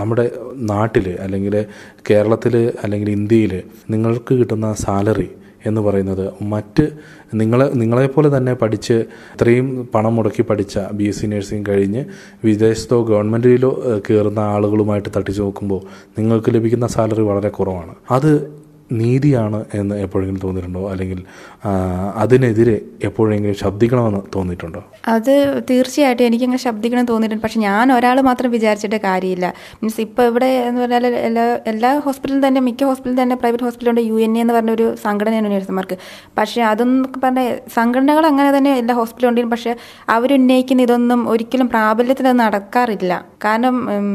നമ്മുടെ 0.00 0.26
നാട്ടിൽ 0.72 1.08
അല്ലെങ്കിൽ 1.20 1.56
കേരളത്തിൽ 2.10 2.56
അല്ലെങ്കിൽ 2.84 3.10
ഇന്ത്യയിൽ 3.10 3.62
നിങ്ങൾക്ക് 3.90 4.34
കിട്ടുന്ന 4.34 4.72
സാലറി 4.72 5.28
എന്ന് 5.66 5.80
പറയുന്നത്. 5.80 6.32
മറ്റ് 6.42 6.88
നിങ്ങളെ 7.34 7.66
നിങ്ങളെപ്പോലെ 7.74 8.36
തന്നെ 8.36 8.54
പഠിച്ച് 8.54 8.92
ഇത്രയും 9.34 9.88
പണം 9.94 10.16
മുടക്കി 10.16 10.42
പഠിച്ച 10.42 10.78
ബി 10.92 11.04
എസ് 11.04 11.20
സി 11.20 11.26
നഴ്സിംഗ് 11.26 11.66
കഴിഞ്ഞ് 11.68 12.04
വിദേശത്തോ 12.44 13.02
ഗവൺമെന്റിലോ 13.02 13.82
കയറുന്ന 14.10 14.38
ആളുകളുമായിട്ട് 14.38 15.08
തട്ടിച്ച് 15.16 15.42
നോക്കുമ്പോൾ 15.42 15.80
നിങ്ങൾക്ക് 16.18 16.54
ലഭിക്കുന്ന 16.54 16.86
സാലറി 16.86 17.22
വളരെ 17.22 17.48
കുറവാണ്. 17.48 17.94
അത് 18.10 18.61
നീതിയാണ് 19.00 19.64
എന്ന് 19.74 19.94
എപ്പോഴെങ്കിലും 19.94 20.40
തോന്നിയിട്ടുണ്ടോ? 20.44 20.90
അല്ലെങ്കിൽ 20.92 21.20
അതിനെതിരെ 22.22 22.80
എപ്പോഴെങ്കിലും 23.08 23.54
ശബ്ദിക്കണമെന്ന് 23.54 24.20
തോന്നിയിട്ടുണ്ടോ? 24.36 24.80
അത് 25.08 25.62
തീർച്ചയായിട്ടും 25.70 26.24
എനിക്കങ്ങനെ 26.26 26.62
ശബ്ദിക്കണം 26.62 27.04
തോന്നിയിട്ടുണ്ട്. 27.04 27.44
പക്ഷെ 27.44 27.60
ഞാൻ 27.60 27.92
ഒരാൾ 27.92 28.20
മാത്രം 28.20 28.50
വിചാരിച്ചിട്ട് 28.50 28.96
കാര്യമില്ല. 28.96 29.54
മീൻസ് 29.82 30.00
ഇപ്പോൾ 30.00 30.26
ഇവിടെ 30.26 30.50
എന്ന് 30.68 30.80
പറഞ്ഞാൽ 30.80 31.06
എല്ലാ 31.06 31.44
എല്ലാ 31.66 31.98
ഹോസ്പിറ്റലും 31.98 32.46
തന്നെ 32.46 32.60
മിക്ക 32.60 32.84
ഹോസ്പിറ്റലും 32.84 33.22
തന്നെ 33.22 33.36
പ്രൈവറ്റ് 33.36 33.64
ഹോസ്പിറ്റലുണ്ട് 33.64 34.00
യു 34.00 34.14
എൻ 34.14 34.38
എ 34.38 34.40
എന്ന് 34.40 34.54
പറഞ്ഞൊരു 34.54 34.88
സംഘടനയാണ് 35.04 35.50
നഴ്സുമാർക്ക്. 35.52 35.98
പക്ഷേ 36.38 36.62
അതൊന്നും 36.62 37.20
പറഞ്ഞ 37.24 37.42
സംഘടനകൾ 37.74 38.26
അങ്ങനെ 38.26 38.58
തന്നെ 38.58 38.72
എല്ലാ 38.82 38.94
ഹോസ്പിറ്റലും 38.94 39.30
ഉണ്ടെങ്കിലും 39.30 39.56
പക്ഷേ 39.56 39.74
അവരുന്നയിക്കുന്ന 40.08 40.82
ഇതൊന്നും 40.82 41.28
ഒരിക്കലും 41.28 41.68
പ്രാബല്യത്തിൽ 41.68 42.28
നടക്കാറില്ല. 42.42 43.12
കാരണം 43.44 43.74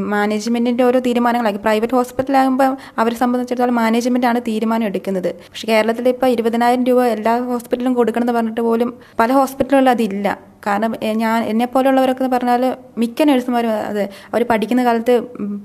മാനേജ്മെന്റിന്റെ 0.10 0.84
ഓരോ 0.84 1.00
തീരുമാനങ്ങളാക്കി 1.00 1.60
പ്രൈവറ്റ് 1.60 1.94
ഹോസ്പിറ്റലാകുമ്പോൾ 1.94 2.78
അവരെ 2.98 3.16
സംബന്ധിച്ചിടത്തോളം 3.16 3.76
മാനേജ്മെന്റ് 3.76 4.28
ആണ് 4.28 4.42
തീരുമാനം 4.42 4.86
എടുക്കുന്നത്. 4.86 5.30
പക്ഷേ 5.50 5.68
കേരളത്തിൽ 5.68 6.10
ഇപ്പോൾ 6.10 6.28
ഇരുപതിനായിരം 6.28 6.86
രൂപ 6.86 7.06
എല്ലാ 7.06 7.34
ഹോസ്പിറ്റലും 7.54 7.94
കൊടുക്കണമെന്ന് 7.94 8.34
പറഞ്ഞിട്ട് 8.34 8.62
പോലും 8.62 8.92
പല 9.20 9.32
ഹോസ്പിറ്റലുകളിലും 9.32 9.92
അതില്ല. 9.92 10.47
കാരണം 10.66 10.92
ഞാൻ 11.24 11.38
എന്നെ 11.52 11.66
പോലുള്ളവരൊക്കെ 11.74 12.22
എന്ന് 12.24 12.32
പറഞ്ഞാൽ 12.36 12.64
മിക്ക 13.02 13.28
നഴ്സുമാരും 13.30 13.72
അതെ 13.90 14.06
അവർ 14.32 14.44
പഠിക്കുന്ന 14.52 14.82
കാലത്ത് 14.88 15.14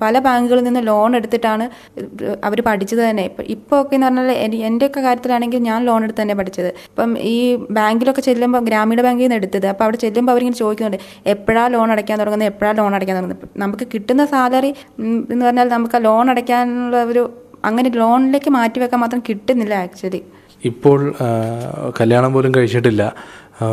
പല 0.03 0.15
ബാങ്കുകളിൽ 0.27 0.65
നിന്ന് 0.69 0.83
ലോൺ 0.89 1.17
എടുത്തിട്ടാണ് 1.19 1.65
അവർ 2.49 2.59
പഠിച്ചത് 2.69 3.03
തന്നെ. 3.09 3.25
ഇപ്പം 3.31 3.45
ഇപ്പോൾ 3.55 3.77
ഒക്കെ 3.83 3.95
എന്ന് 3.99 4.07
പറഞ്ഞാൽ 4.09 4.31
എന്റെ 4.45 4.59
എന്റെയൊക്കെ 4.71 5.03
കാര്യത്തിലാണെങ്കിൽ 5.07 5.63
ഞാൻ 5.69 5.79
ലോൺ 5.89 6.01
എടുത്ത് 6.07 6.21
തന്നെ 6.23 6.37
പഠിച്ചത്. 6.41 6.71
ഇപ്പം 6.91 7.13
ഈ 7.35 7.37
ബാങ്കിലൊക്കെ 7.79 8.25
ചെല്ലുമ്പോൾ 8.29 8.63
ഗ്രാമീണ 8.69 9.01
ബാങ്കിൽ 9.09 9.27
നിന്ന് 9.27 9.39
എടുത്തത്. 9.41 9.69
അപ്പോൾ 9.73 9.87
അവിടെ 9.87 10.01
ചെല്ലുമ്പോൾ 10.05 10.35
അവരിങ്ങനെ 10.35 10.59
ചോദിക്കുന്നുണ്ട് 10.63 11.29
എപ്പോഴാണ് 11.35 11.73
ലോൺ 11.77 11.91
അടയ്ക്കാൻ 11.97 12.19
തുടങ്ങുന്നത്? 12.23 12.51
എപ്പോഴാണ് 12.53 12.79
ലോൺ 12.83 12.95
അടയ്ക്കാൻ 12.99 13.17
തുടങ്ങുന്നത്? 13.21 13.49
നമുക്ക് 13.65 13.87
കിട്ടുന്ന 13.95 14.25
സാലറി 14.35 14.73
എന്ന് 15.33 15.45
പറഞ്ഞാൽ 15.47 15.71
നമുക്ക് 15.77 16.01
ലോൺ 16.09 16.31
അടയ്ക്കാനുള്ള 16.35 17.05
ഒരു 17.13 17.25
അങ്ങനെ 17.69 17.89
ലോണിലേക്ക് 18.03 18.51
മാറ്റി 18.59 18.79
വെക്കാൻ 18.83 19.01
മാത്രം 19.03 19.21
കിട്ടുന്നില്ല 19.27 19.75
ആക്ച്വലി. 19.87 20.21
ഇപ്പോൾ 20.71 20.99
കല്യാണം 21.99 22.31
പോലും 22.35 22.51
കഴിച്ചിട്ടില്ല. 22.57 23.03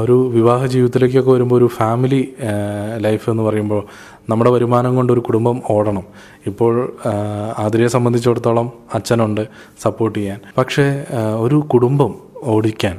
ഒരു 0.04 0.32
വിവാഹ 0.34 0.66
ജീവിതത്തിലേക്കൊക്കെ 0.66 1.32
വരുമ്പോൾ 1.32 1.56
ഒരു 1.56 1.66
ഫാമിലി 1.66 2.22
ലൈഫ് 2.98 3.30
എന്ന് 3.30 3.44
പറയുമ്പോൾ 3.44 3.84
നമ്മുടെ 4.30 4.52
വരുമാനം 4.52 4.96
കൊണ്ട് 4.96 5.14
ഒരു 5.14 5.20
കുടുംബം 5.20 5.62
ഓടണം. 5.70 6.04
ഇപ്പോൾ 6.46 6.74
ആതിരയെ 7.58 7.88
സംബന്ധിച്ചിടത്തോളം 7.88 8.72
അച്ഛനുണ്ട് 8.94 9.44
സപ്പോർട്ട് 9.84 10.20
ചെയ്യാൻ. 10.20 10.40
പക്ഷേ 10.58 11.06
ഒരു 11.46 11.56
കുടുംബം 11.56 12.14
ഓടിക്കാൻ 12.44 12.96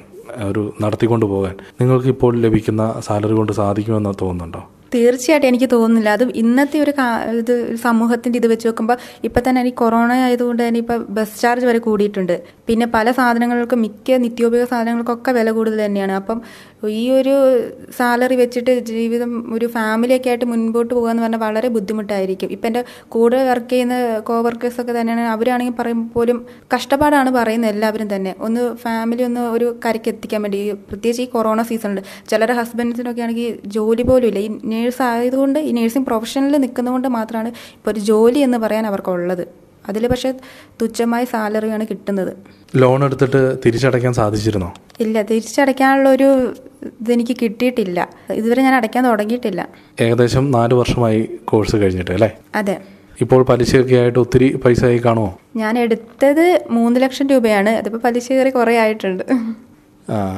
ഒരു 0.49 0.73
നടത്തിക്കൊണ്ട് 0.83 1.27
പോകാൻ 1.27 1.55
നിങ്ങൾക്ക് 1.81 2.07
ഇപ്പോൾ 2.07 2.37
ലഭിക്കുന്ന 2.37 3.01
സാലറി 3.07 3.33
കൊണ്ട് 3.33 3.53
സാധിക്കുമെന്ന് 3.53 4.13
തോന്നുന്നുണ്ടോ? 4.21 4.63
തീർച്ചയായിട്ടും 4.95 5.49
എനിക്ക് 5.49 5.69
തോന്നുന്നില്ല. 5.73 6.11
അത് 6.11 6.25
ഇന്നത്തെ 6.43 6.79
ഒരു 6.85 6.93
ഇത് 7.41 7.77
സമൂഹത്തിന്റെ 7.77 8.39
ഇത് 8.39 8.47
വെച്ച് 8.47 8.67
നോക്കുമ്പോൾ 8.69 8.97
ഇപ്പം 9.25 9.43
തന്നെ 9.49 9.61
എനിക്ക് 9.61 9.77
കൊറോണ 9.77 10.13
ആയതുകൊണ്ട് 10.13 10.69
തന്നെ 10.69 10.79
ഇപ്പം 10.79 11.07
ബസ് 11.11 11.43
ചാർജ് 11.43 11.67
വരെ 11.67 11.79
കൂടിയിട്ടുണ്ട്. 11.79 12.43
പിന്നെ 12.67 12.87
പല 12.95 13.11
സാധനങ്ങൾക്കും 13.11 13.81
മിക്ക 13.83 14.17
നിത്യോപയോഗ 14.25 14.67
സാധനങ്ങൾക്കൊക്കെ 14.69 15.33
വില 15.33 15.51
കൂടുതൽ 15.51 15.87
തന്നെയാണ്. 15.87 16.13
അപ്പം 16.13 16.43
ഈ 16.89 17.11
ഒരു 17.11 17.35
സാലറി 17.99 18.35
വെച്ചിട്ട് 18.35 18.79
ജീവിതം 18.79 19.55
ഒരു 19.55 19.67
ഫാമിലിയൊക്കെ 19.67 20.29
ആയിട്ട് 20.29 20.45
മുൻപോട്ട് 20.45 20.95
പോകുക 20.95 21.11
എന്ന് 21.11 21.23
പറഞ്ഞാൽ 21.23 21.41
വളരെ 21.41 21.69
ബുദ്ധിമുട്ടായിരിക്കും. 21.69 22.51
ഇപ്പം 22.51 22.67
എന്റെ 22.67 22.85
കൂടെ 23.09 23.45
വർക്ക് 23.49 23.71
ചെയ്യുന്ന 23.71 24.19
കോവർക്കേഴ്സൊക്കെ 24.19 25.01
തന്നെയാണ് 25.01 25.21
അവരാണെങ്കിൽ 25.21 25.75
പറയും 25.79 26.09
പോലും 26.09 26.47
കഷ്ടപ്പാടാണ് 26.75 27.31
പറയുന്നത് 27.31 27.71
എല്ലാവരും 27.71 28.17
തന്നെ. 28.17 28.35
ഒന്ന് 28.41 28.77
ഫാമിലി 28.77 29.23
ഒന്ന് 29.23 29.41
ഒരു 29.41 29.79
കരയ്ക്ക് 29.87 30.09
എത്തിക്കാൻ 30.09 30.43
വേണ്ടി. 30.43 30.71
പ്രത്യേകിച്ച് 30.91 31.23
ഈ 31.23 31.27
കൊറോണ 31.27 31.63
സീസണിൽ 31.63 32.03
ചിലരുടെ 32.29 32.53
ഹസ്ബൻഡ്സിനൊക്കെ 32.53 33.23
ആണെങ്കിൽ 33.23 33.59
ജോലി 33.67 34.03
പോലും 34.03 34.27
ഇല്ല. 34.27 34.39
ഈ 34.39 34.51
നേഴ്സ് 34.65 35.03
ആയതുകൊണ്ട് 35.03 35.59
ഈ 35.59 35.73
നേഴ്സിംഗ് 35.73 36.07
പ്രൊഫഷനിൽ 36.07 36.57
നിൽക്കുന്നതുകൊണ്ട് 36.57 37.09
മാത്രമാണ് 37.09 37.49
ഇപ്പോൾ 37.49 37.91
ഒരു 37.91 38.01
ജോലി 38.01 38.39
എന്ന് 38.39 38.59
പറയാൻ 38.59 38.87
അവർക്കുള്ളത്. 38.87 39.70
അതിൽ 39.89 40.07
പക്ഷേ 40.07 40.35
തുച്ഛമായ 40.83 41.25
സാലറിയാണ് 41.25 41.87
കിട്ടുന്നത്. 41.91 42.37
ലോൺ 42.77 43.05
എടുത്തിട്ട് 43.05 43.57
തിരിച്ചടയ്ക്കാൻ 43.67 44.13
സാധിച്ചിരുന്നോ? 44.13 44.75
ഇല്ല 45.01 45.23
തിരിച്ചടയ്ക്കാനുള്ള 45.23 46.09
ഒരു 46.09 46.55
ഇതെനിക്ക് 46.83 47.37
കിട്ടിയിട്ടില്ല. 47.43 48.09
ഇതുവരെ 48.33 48.63
ഞാൻ 48.63 48.75
അടയ്ക്കാൻ 48.75 49.05
തുടങ്ങിയിട്ടില്ല. 49.05 49.69
ഏകദേശം 50.01 50.51
നാല് 50.51 50.75
വർഷമായി 50.75 51.29
കോഴ്സ് 51.45 51.77
കഴിഞ്ഞിട്ട് 51.77 52.11
അല്ലേ? 52.11 52.39
അതെ. 52.55 52.79
ഇപ്പോൾ 53.21 53.43
പലിശയൊക്കെ 53.43 53.95
ആയിട്ട് 53.95 54.19
ഒത്തിരി 54.19 54.57
പൈസ 54.57 54.85
ആയി 54.85 54.99
കാണുമോ? 54.99 55.39
ഞാൻ 55.57 55.79
എടുത്തത് 55.79 56.65
മൂന്ന് 56.71 57.01
ലക്ഷം 57.01 57.27
രൂപയാണ്. 57.29 57.71
അതിപ്പോൾ 57.71 57.99
പലിശ 57.99 58.33
കയറി 58.33 58.51
കുറേ 58.51 58.79
ആയിട്ടുണ്ട്. 58.79 59.25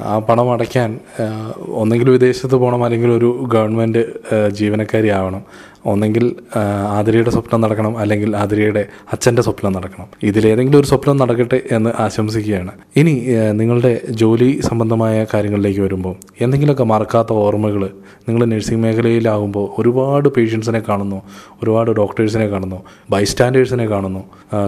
ആ, 0.05 0.19
പണം 0.19 0.53
അടയ്ക്കാൻ 0.53 1.01
ഒന്നെങ്കിലും 1.19 1.75
ഒന്നെങ്കിൽ 1.75 2.11
വിദേശത്ത് 2.11 2.55
പോകണം 2.55 2.85
അല്ലെങ്കിൽ 2.85 3.11
ഒരു 3.11 3.49
ഗവൺമെന്റ് 3.53 4.05
ജീവനക്കാരി 4.49 5.09
ആവണം. 5.09 5.45
ഒന്നെങ്കിൽ 5.91 6.25
ആതിരയുടെ 6.97 7.31
സ്വപ്നം 7.31 7.61
നടക്കണം 7.61 7.99
അല്ലെങ്കിൽ 7.99 8.37
ആതിരയുടെ 8.37 8.83
അച്ഛന്റെ 9.13 9.43
സ്വപ്നം 9.43 9.73
നടക്കണം. 9.73 10.07
ഇതിലേതെങ്കിലും 10.23 10.79
ഒരു 10.81 10.87
സ്വപ്നം 10.87 11.17
നടക്കട്ടെ 11.17 11.61
എന്ന് 11.77 11.91
ആശംസിക്കുകയാണ്. 11.99 12.73
ഇനി 12.97 13.15
നിങ്ങളുടെ 13.61 13.93
ജോലി 14.23 14.61
സംബന്ധമായ 14.69 15.27
കാര്യങ്ങളിലേക്ക് 15.35 15.81
വരുമ്പോൾ 15.81 16.15
എന്തെങ്കിലുമൊക്കെ 16.41 16.85
മറക്കാത്ത 16.85 17.33
ഓർമ്മകൾ 17.33 17.83
നിങ്ങൾ 18.29 18.45
നഴ്സിംഗ് 18.45 18.83
മേഖലയിലാകുമ്പോൾ 18.83 19.67
ഒരുപാട് 19.79 20.29
പേഷ്യൻസിനെ 20.29 20.83
കാണുന്നു 20.89 21.23
ഒരുപാട് 21.63 21.91
ഡോക്ടേഴ്സിനെ 21.91 22.47
കാണുന്നു 22.53 22.79
ബൈസ്റ്റാൻഡേഴ്സിനെ 23.11 23.87
കാണുന്നു 23.87 24.23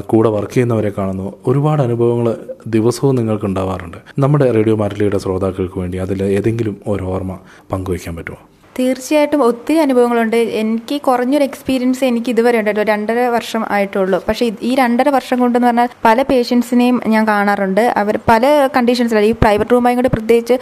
കൂടെ 0.07 0.29
വർക്ക് 0.29 0.55
ചെയ്യുന്നവരെ 0.55 0.93
കാണുന്നു. 0.99 1.27
ഒരുപാട് 1.47 1.83
അനുഭവങ്ങൾ 1.83 2.29
ദിവസവും 2.67 3.15
നിങ്ങൾക്ക് 3.17 3.45
ഉണ്ടാവാറുണ്ട് 3.45 3.99
നമ്മുടെ 4.19 4.51
റേഡിയോ 4.51 4.77
മാരലിയുടെ 4.77 5.19
ശ്രോതാക്കൾക്ക് 5.19 5.79
വേണ്ടി 5.79 5.99
അതിൽ 5.99 6.23
ഏതെങ്കിലും 6.39 6.77
ഒരു 6.87 7.05
ഓർമ്മ 7.15 7.39
പങ്കുവയ്ക്കാൻ 7.73 8.17
പറ്റുമോ? 8.17 8.41
തീർച്ചയായിട്ടും 8.79 9.41
ഒത്തിരി 9.49 9.79
അനുഭവങ്ങളുണ്ട്. 9.83 10.37
എനിക്ക് 10.61 10.97
കുറഞ്ഞൊരു 11.09 11.45
എക്സ്പീരിയൻസ് 11.49 12.03
എനിക്ക് 12.11 12.31
ഇതുവരെ 12.35 12.57
ഉണ്ടായിട്ടുള്ളൂ 12.61 12.89
രണ്ടര 12.93 13.27
വർഷം 13.35 13.63
ആയിട്ടുള്ളൂ. 13.75 14.19
പക്ഷേ 14.29 14.45
ഈ 14.69 14.71
രണ്ടര 14.81 15.09
വർഷം 15.17 15.37
കൊണ്ടെന്ന് 15.43 15.69
പറഞ്ഞാൽ 15.69 15.91
പല 16.07 16.23
പേഷ്യൻസിനെയും 16.31 16.97
ഞാൻ 17.13 17.25
കാണാറുണ്ട്. 17.29 17.83
അവർ 18.03 18.17
പല 18.31 18.45
കണ്ടീഷൻസിലാണ് 18.77 19.29
ഈ 19.33 19.35
പ്രൈവറ്റ് 19.43 19.75
റൂമായി 19.75 19.97
കൂടി 19.99 20.11
പ്രത്യേകിച്ച് 20.17 20.57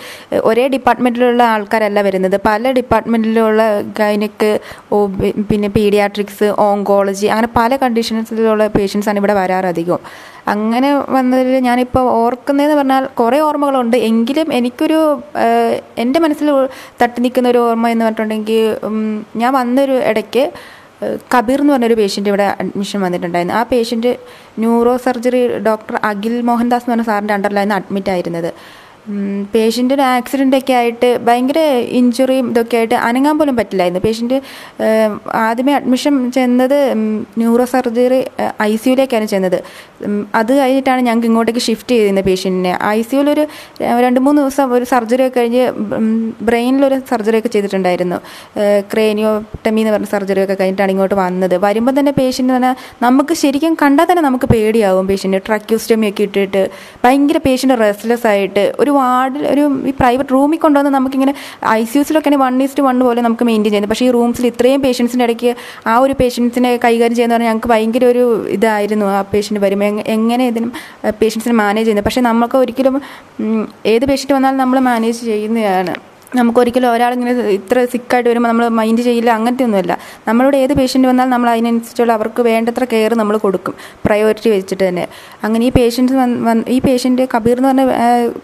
ഒരേ 0.50 0.66
ഡിപ്പാർട്ട്മെന്റിലുള്ള 0.74 1.42
ആൾക്കാരല്ല 1.54 2.02
വരുന്നത്. 2.08 2.36
പല 2.50 2.72
ഡിപ്പാർട്ട്മെന്റിലുള്ള 2.78 3.62
ഗൈനക്ക് 4.00 4.50
പിന്നെ 5.52 5.70
പീഡിയാട്രിക്സ് 5.78 6.50
ഓങ്കോളജി 6.68 7.26
അങ്ങനെ 7.36 7.50
പല 7.56 7.76
കണ്ടീഷൻസിലുള്ള 7.84 8.66
പേഷ്യൻസാണ് 8.76 9.18
ഇവിടെ 9.22 9.36
വരാറ് 9.40 9.70
അധികവും 9.72 10.04
അങ്ങനെ 10.46 10.88
വന്നതിൽ 11.16 11.58
ഞാനിപ്പോൾ 11.66 12.04
ഓർക്കുന്നതെന്ന് 12.20 12.76
പറഞ്ഞാൽ 12.76 13.04
കുറേ 13.20 13.38
ഓർമ്മകളുണ്ട്. 13.40 13.96
എങ്കിലും 13.96 14.52
എനിക്കൊരു 14.52 15.00
എന്റെ 15.98 16.20
മനസ്സിൽ 16.20 16.68
തട്ടി 17.02 17.20
നിൽക്കുന്ന 17.20 17.48
ഒരു 17.48 17.60
ഓർമ്മ 17.66 17.88
എന്ന് 17.88 18.04
പറഞ്ഞിട്ടുണ്ടെങ്കിൽ 18.04 18.60
ഞാൻ 19.36 19.52
വന്നൊരു 19.52 19.96
ഇടയ്ക്ക് 20.10 20.44
കബീർ 21.34 21.60
എന്ന് 21.60 21.72
പറഞ്ഞൊരു 21.72 21.94
പേഷ്യന്റ് 21.94 22.30
ഇവിടെ 22.30 22.56
അഡ്മിഷൻ 22.60 23.00
വന്നിട്ടുണ്ടായിരുന്നു. 23.00 23.54
ആ 23.60 23.62
patient 23.72 24.12
neuro 24.58 24.96
surgery 24.96 25.42
doctor 25.58 25.96
Akhil 26.04 26.40
Mohandas 26.40 26.84
എന്ന് 26.84 26.94
പറഞ്ഞ 26.94 27.06
സാറിന്റെ 27.10 27.34
അണ്ടറിലായിരുന്നു 27.34 27.74
അഡ്മിറ്റ് 27.74 28.10
ആയിരുന്നത്. 28.10 28.50
പേഷ്യന്റിന് 29.54 30.02
ആക്സിഡന്റ് 30.16 30.56
ഒക്കെ 30.56 30.72
ആയിട്ട് 30.80 31.08
ഭയങ്കര 31.26 31.60
ഇഞ്ചുറിയും 32.00 32.46
ഇതൊക്കെ 32.50 32.76
ആയിട്ട് 32.80 32.96
അനങ്ങാൻ 33.06 33.36
പോലും 33.38 33.54
പറ്റില്ലായിരുന്നു. 33.60 34.02
പേഷ്യന്റ് 34.04 34.36
ആദ്യമേ 35.46 35.72
അഡ്മിഷൻ 35.78 36.14
ചെന്നത് 36.36 36.76
ന്യൂറോ 37.40 37.64
സർജറി 37.72 38.20
ഐ 38.68 38.72
സിയുലേക്കാണ് 38.82 39.26
ചെന്നത്. 39.32 39.58
അത് 40.34 40.52
കഴിഞ്ഞിട്ടാണ് 40.58 41.00
ഞങ്ങൾക്ക് 41.06 41.28
ഇങ്ങോട്ടേക്ക് 41.30 41.62
ഷിഫ്റ്റ് 41.66 41.92
ചെയ്തിരുന്നത് 41.94 42.26
പേഷ്യന്റിനെ 42.28 42.72
ഐ 42.92 43.02
സിയുലൊരു 43.08 43.44
രണ്ട് 44.04 44.20
മൂന്ന് 44.26 44.42
ദിവസം 44.42 44.72
ഒരു 44.76 44.86
സർജറി 44.92 45.24
ഒക്കെ 45.26 45.38
കഴിഞ്ഞ് 45.40 45.64
ബ്രെയിനിലൊരു 46.48 46.98
സർജറി 47.10 47.38
ഒക്കെ 47.40 47.50
ചെയ്തിട്ടുണ്ടായിരുന്നു. 47.56 48.18
ക്രേനിയോട്ടമി 48.92 49.80
എന്ന് 49.82 49.92
പറഞ്ഞ 49.94 50.10
സർജറി 50.14 50.42
ഒക്കെ 50.44 50.56
കഴിഞ്ഞിട്ടാണ് 50.60 50.92
ഇങ്ങോട്ട് 50.96 51.18
വന്നത്. 51.24 51.56
വരുമ്പോൾ 51.66 51.94
തന്നെ 51.98 52.14
പേഷ്യന്റ് 52.20 52.52
തന്നെ 52.56 52.72
നമുക്ക് 53.06 53.34
ശരിക്കും 53.42 53.74
കണ്ടാൽ 53.82 54.08
തന്നെ 54.12 54.24
നമുക്ക് 54.28 54.48
പേടിയാവും 54.54 55.06
പേഷ്യന്റ് 55.12 55.42
ട്രക്യൂസ്റ്റമി 55.48 56.08
ഒക്കെ 56.12 56.22
ഇട്ടിട്ട് 56.28 56.64
ഭയങ്കര 57.04 57.38
പേഷ്യന്റ് 57.48 57.78
റെസ്റ്റ്ലെസ് 57.84 58.26
ആയിട്ട് 58.32 58.64
ഒരു 58.82 58.91
വാർഡിൽ 58.92 59.46
ഒരു 59.46 59.60
ഈ 59.86 59.92
പ്രൈവറ്റ് 60.00 60.30
റൂമിൽ 60.30 60.58
കൊണ്ടുവന്ന് 60.58 60.90
നമുക്കിങ്ങനെ 60.90 61.34
ഐ 61.68 61.84
സി 61.84 61.98
യുസിലൊക്കെ 61.98 62.36
വൺ 62.36 62.62
ഈസ്റ്റ് 62.62 62.82
വൺ 62.82 63.00
പോലെ 63.00 63.20
നമുക്ക് 63.20 63.44
മെയിന്റെയിൻ 63.44 63.72
ചെയ്യുന്നത് 63.72 63.90
പക്ഷേ 63.90 64.06
ഈ 64.06 64.10
റൂംസിൽ 64.10 64.46
ഇത്രയും 64.46 64.82
പേഷ്യൻസിന്റെ 64.82 65.24
ഇടയ്ക്ക് 65.24 65.50
ആ 65.86 65.98
ഒരു 65.98 66.12
പേഷ്യൻസിനെ 66.12 66.76
കൈകാര്യം 66.76 67.14
ചെയ്യുന്ന 67.14 67.34
പറഞ്ഞാൽ 67.34 67.50
ഞങ്ങൾക്ക് 67.50 67.68
ഭയങ്കര 67.68 68.04
ഒരു 68.04 68.24
ഇതായിരുന്നു 68.48 69.06
ആ 69.12 69.22
പേഷ്യന്റ് 69.32 69.60
വരുമ്പോൾ 69.60 69.84
എങ്ങ- 69.84 70.04
എങ്ങനെ 70.08 70.46
ഇതിനും 70.46 70.72
പേഷ്യൻസിനെ 71.20 71.54
മാനേജ് 71.54 71.86
ചെയ്യുന്നത്? 71.86 72.04
പക്ഷേ 72.04 72.20
നമുക്ക് 72.20 72.56
ഒരിക്കലും 72.56 72.96
ഏത് 73.86 74.04
പേഷ്യന്റ് 74.04 74.34
വന്നാലും 74.34 74.58
നമ്മൾ 74.58 74.78
മാനേജ് 74.82 75.20
ചെയ്യുന്നതാണ്. 75.24 75.94
നമുക്കൊരിക്കലും 76.38 76.88
ഒരാളിങ്ങനെ 76.94 77.32
ഇത്ര 77.58 77.84
സിക്കായിട്ട് 77.92 78.28
വരുമ്പോൾ 78.30 78.48
നമ്മൾ 78.48 78.66
മൈൻഡ് 78.80 79.02
ചെയ്യില്ല 79.08 79.30
അങ്ങനത്തെ 79.38 79.64
ഒന്നുമില്ല 79.68 79.94
നമ്മളോട് 80.28 80.56
ഏത് 80.56 80.72
പേഷ്യന്റ് 80.80 81.08
വന്നാൽ 81.08 81.28
നമ്മൾ 81.34 81.48
അതിനനുസരിച്ചുള്ള 81.50 82.12
അവർക്ക് 82.18 82.42
വേണ്ടത്ര 82.42 82.84
കെയർ 82.92 83.14
നമ്മൾ 83.20 83.36
കൊടുക്കും. 83.36 83.74
പ്രയോറിറ്റി 84.06 84.50
വെച്ചിട്ട് 84.50 84.84
തന്നെ. 84.88 85.04
അങ്ങനെ 85.44 85.62
ഈ 85.66 85.72
പേഷ്യൻസ് 85.78 86.14
ഈ 86.76 86.78
പേഷ്യന്റ് 86.88 87.26
കബീർ 87.36 87.56
എന്ന് 87.58 87.68
പറഞ്ഞ 87.68 87.84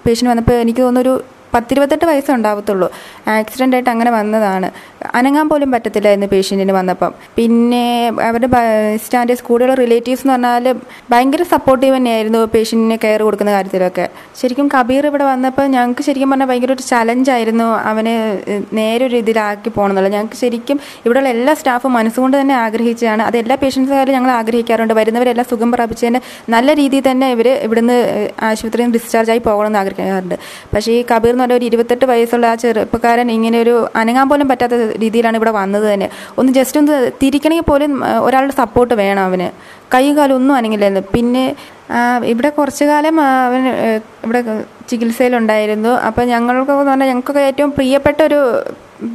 പേഷ്യന്റ് 0.06 0.30
വന്നപ്പോൾ 0.32 0.58
എനിക്ക് 0.64 0.80
തോന്നുന്നൊരു 0.80 1.14
പത്തിരുപത്തെട്ട് 1.54 2.04
വയസ്സേ 2.04 2.34
ഉണ്ടാവത്തുള്ളൂ. 2.34 2.90
ആക്സിഡന്റ് 3.28 3.76
ആയിട്ട് 3.76 3.90
അങ്ങനെ 3.90 4.10
വന്നതാണ്. 4.10 4.70
അനങ്ങാൻ 5.14 5.48
പോലും 5.48 5.70
പറ്റത്തില്ലായിരുന്നു 5.72 6.26
പേഷ്യന്റിന് 6.26 6.72
വന്നപ്പം. 6.72 7.14
പിന്നെ 7.36 8.12
അവരുടെ 8.28 8.48
സ്റ്റാൻഡേർഡ് 9.04 9.44
കൂടുതൽ 9.48 9.74
റിലേറ്റീവ്സ് 9.74 10.22
എന്ന് 10.26 10.34
പറഞ്ഞാൽ 10.34 10.76
ഭയങ്കര 11.10 11.42
സപ്പോർട്ടീവ് 11.42 11.96
തന്നെയായിരുന്നു 11.96 12.40
പേഷ്യന്റിനെ 12.54 12.98
കെയർ 13.04 13.22
കൊടുക്കുന്ന 13.22 13.52
കാര്യത്തിലൊക്കെ. 13.52 14.08
ശരിക്കും 14.40 14.68
കബീർ 14.74 15.06
ഇവിടെ 15.06 15.24
വന്നപ്പോൾ 15.24 15.66
ഞങ്ങൾക്ക് 15.66 16.02
ശരിക്കും 16.02 16.30
പറഞ്ഞാൽ 16.30 16.48
ഭയങ്കര 16.48 16.72
ഒരു 16.72 16.82
ചലഞ്ചായിരുന്നു 16.82 17.64
അവനെ 17.64 18.14
നേരെ 18.72 19.06
ഒരു 19.06 19.16
ഇതിലാക്കി 19.16 19.68
പോകണമെന്നുള്ളത്. 19.68 20.12
ഞങ്ങൾക്ക് 20.12 20.36
ശരിക്കും 20.36 20.80
ഇവിടെയുള്ള 21.04 21.28
എല്ലാ 21.28 21.54
സ്റ്റാഫും 21.54 21.92
മനസ്സുകൊണ്ട് 21.92 22.40
തന്നെ 22.40 22.54
ആഗ്രഹിച്ചതാണ്. 22.54 23.22
അത് 23.22 23.36
എല്ലാ 23.36 23.56
പേഷ്യൻസുകാരും 23.62 24.14
ഞങ്ങൾ 24.14 24.30
ആഗ്രഹിക്കാറുണ്ട്. 24.30 24.94
വരുന്നവരെല്ലാം 24.94 25.46
സുഖം 25.50 25.72
പ്രാപിച്ചതിന് 25.72 26.20
നല്ല 26.50 26.74
രീതിയിൽ 26.74 27.10
തന്നെ 27.10 27.30
ഇവർ 27.30 27.48
ഇവിടുന്ന് 27.48 27.96
ആശുപത്രിയിൽ 28.42 28.86
നിന്ന് 28.86 28.98
ഡിസ്ചാർജ് 28.98 29.30
ആയി 29.30 29.38
പോകണമെന്ന് 29.38 29.78
ആഗ്രഹിക്കാറുണ്ട്. 29.78 30.34
പക്ഷേ 30.74 30.92
ഈ 30.92 31.04
കബീർ 31.12 31.34
എന്ന് 31.38 31.46
പറഞ്ഞ 31.46 31.58
ഒരു 31.60 31.66
ഇരുപത്തെട്ട് 31.70 32.06
വയസ്സുള്ള 32.10 32.46
ആ 32.52 32.54
ചെറുപ്പക്കാരൻ 32.62 33.28
ഇങ്ങനെ 33.36 33.56
ഒരു 33.64 33.74
അനങ്ങാൻ 34.00 34.26
പോലും 34.30 34.46
പറ്റാത്ത 34.52 34.76
രീതിയിലാണ് 35.02 35.36
ഇവിടെ 35.40 35.52
വന്നത് 35.60 35.86
തന്നെ. 35.92 36.08
ഒന്ന് 36.38 36.50
ജസ്റ്റ് 36.58 36.78
ഒന്ന് 36.80 36.96
തിരിക്കണമെങ്കിൽ 37.22 37.66
പോലും 37.72 37.92
ഒരാളുടെ 38.26 38.54
സപ്പോർട്ട് 38.62 38.94
വേണം 39.02 39.22
അവന്. 39.28 39.48
കൈയും 39.94 40.14
കാലും 40.18 40.36
ഒന്നും 40.40 40.54
അനങ്ങില്ലായിരുന്നു. 40.58 41.04
പിന്നെ 41.14 41.44
ഇവിടെ 42.32 42.50
കുറച്ചു 42.58 42.84
കാലം 42.90 43.16
അവൻ 43.46 43.62
ഇവിടെ 44.26 44.40
ചികിത്സയിലുണ്ടായിരുന്നു. 44.90 45.92
അപ്പോൾ 46.08 46.24
ഞങ്ങൾക്ക് 46.32 46.72
എന്ന് 46.74 46.90
പറഞ്ഞാൽ 46.90 47.08
ഞങ്ങൾക്കൊക്കെ 47.12 47.42
ഏറ്റവും 47.50 47.70
പ്രിയപ്പെട്ട 47.78 48.20
ഒരു 48.28 48.40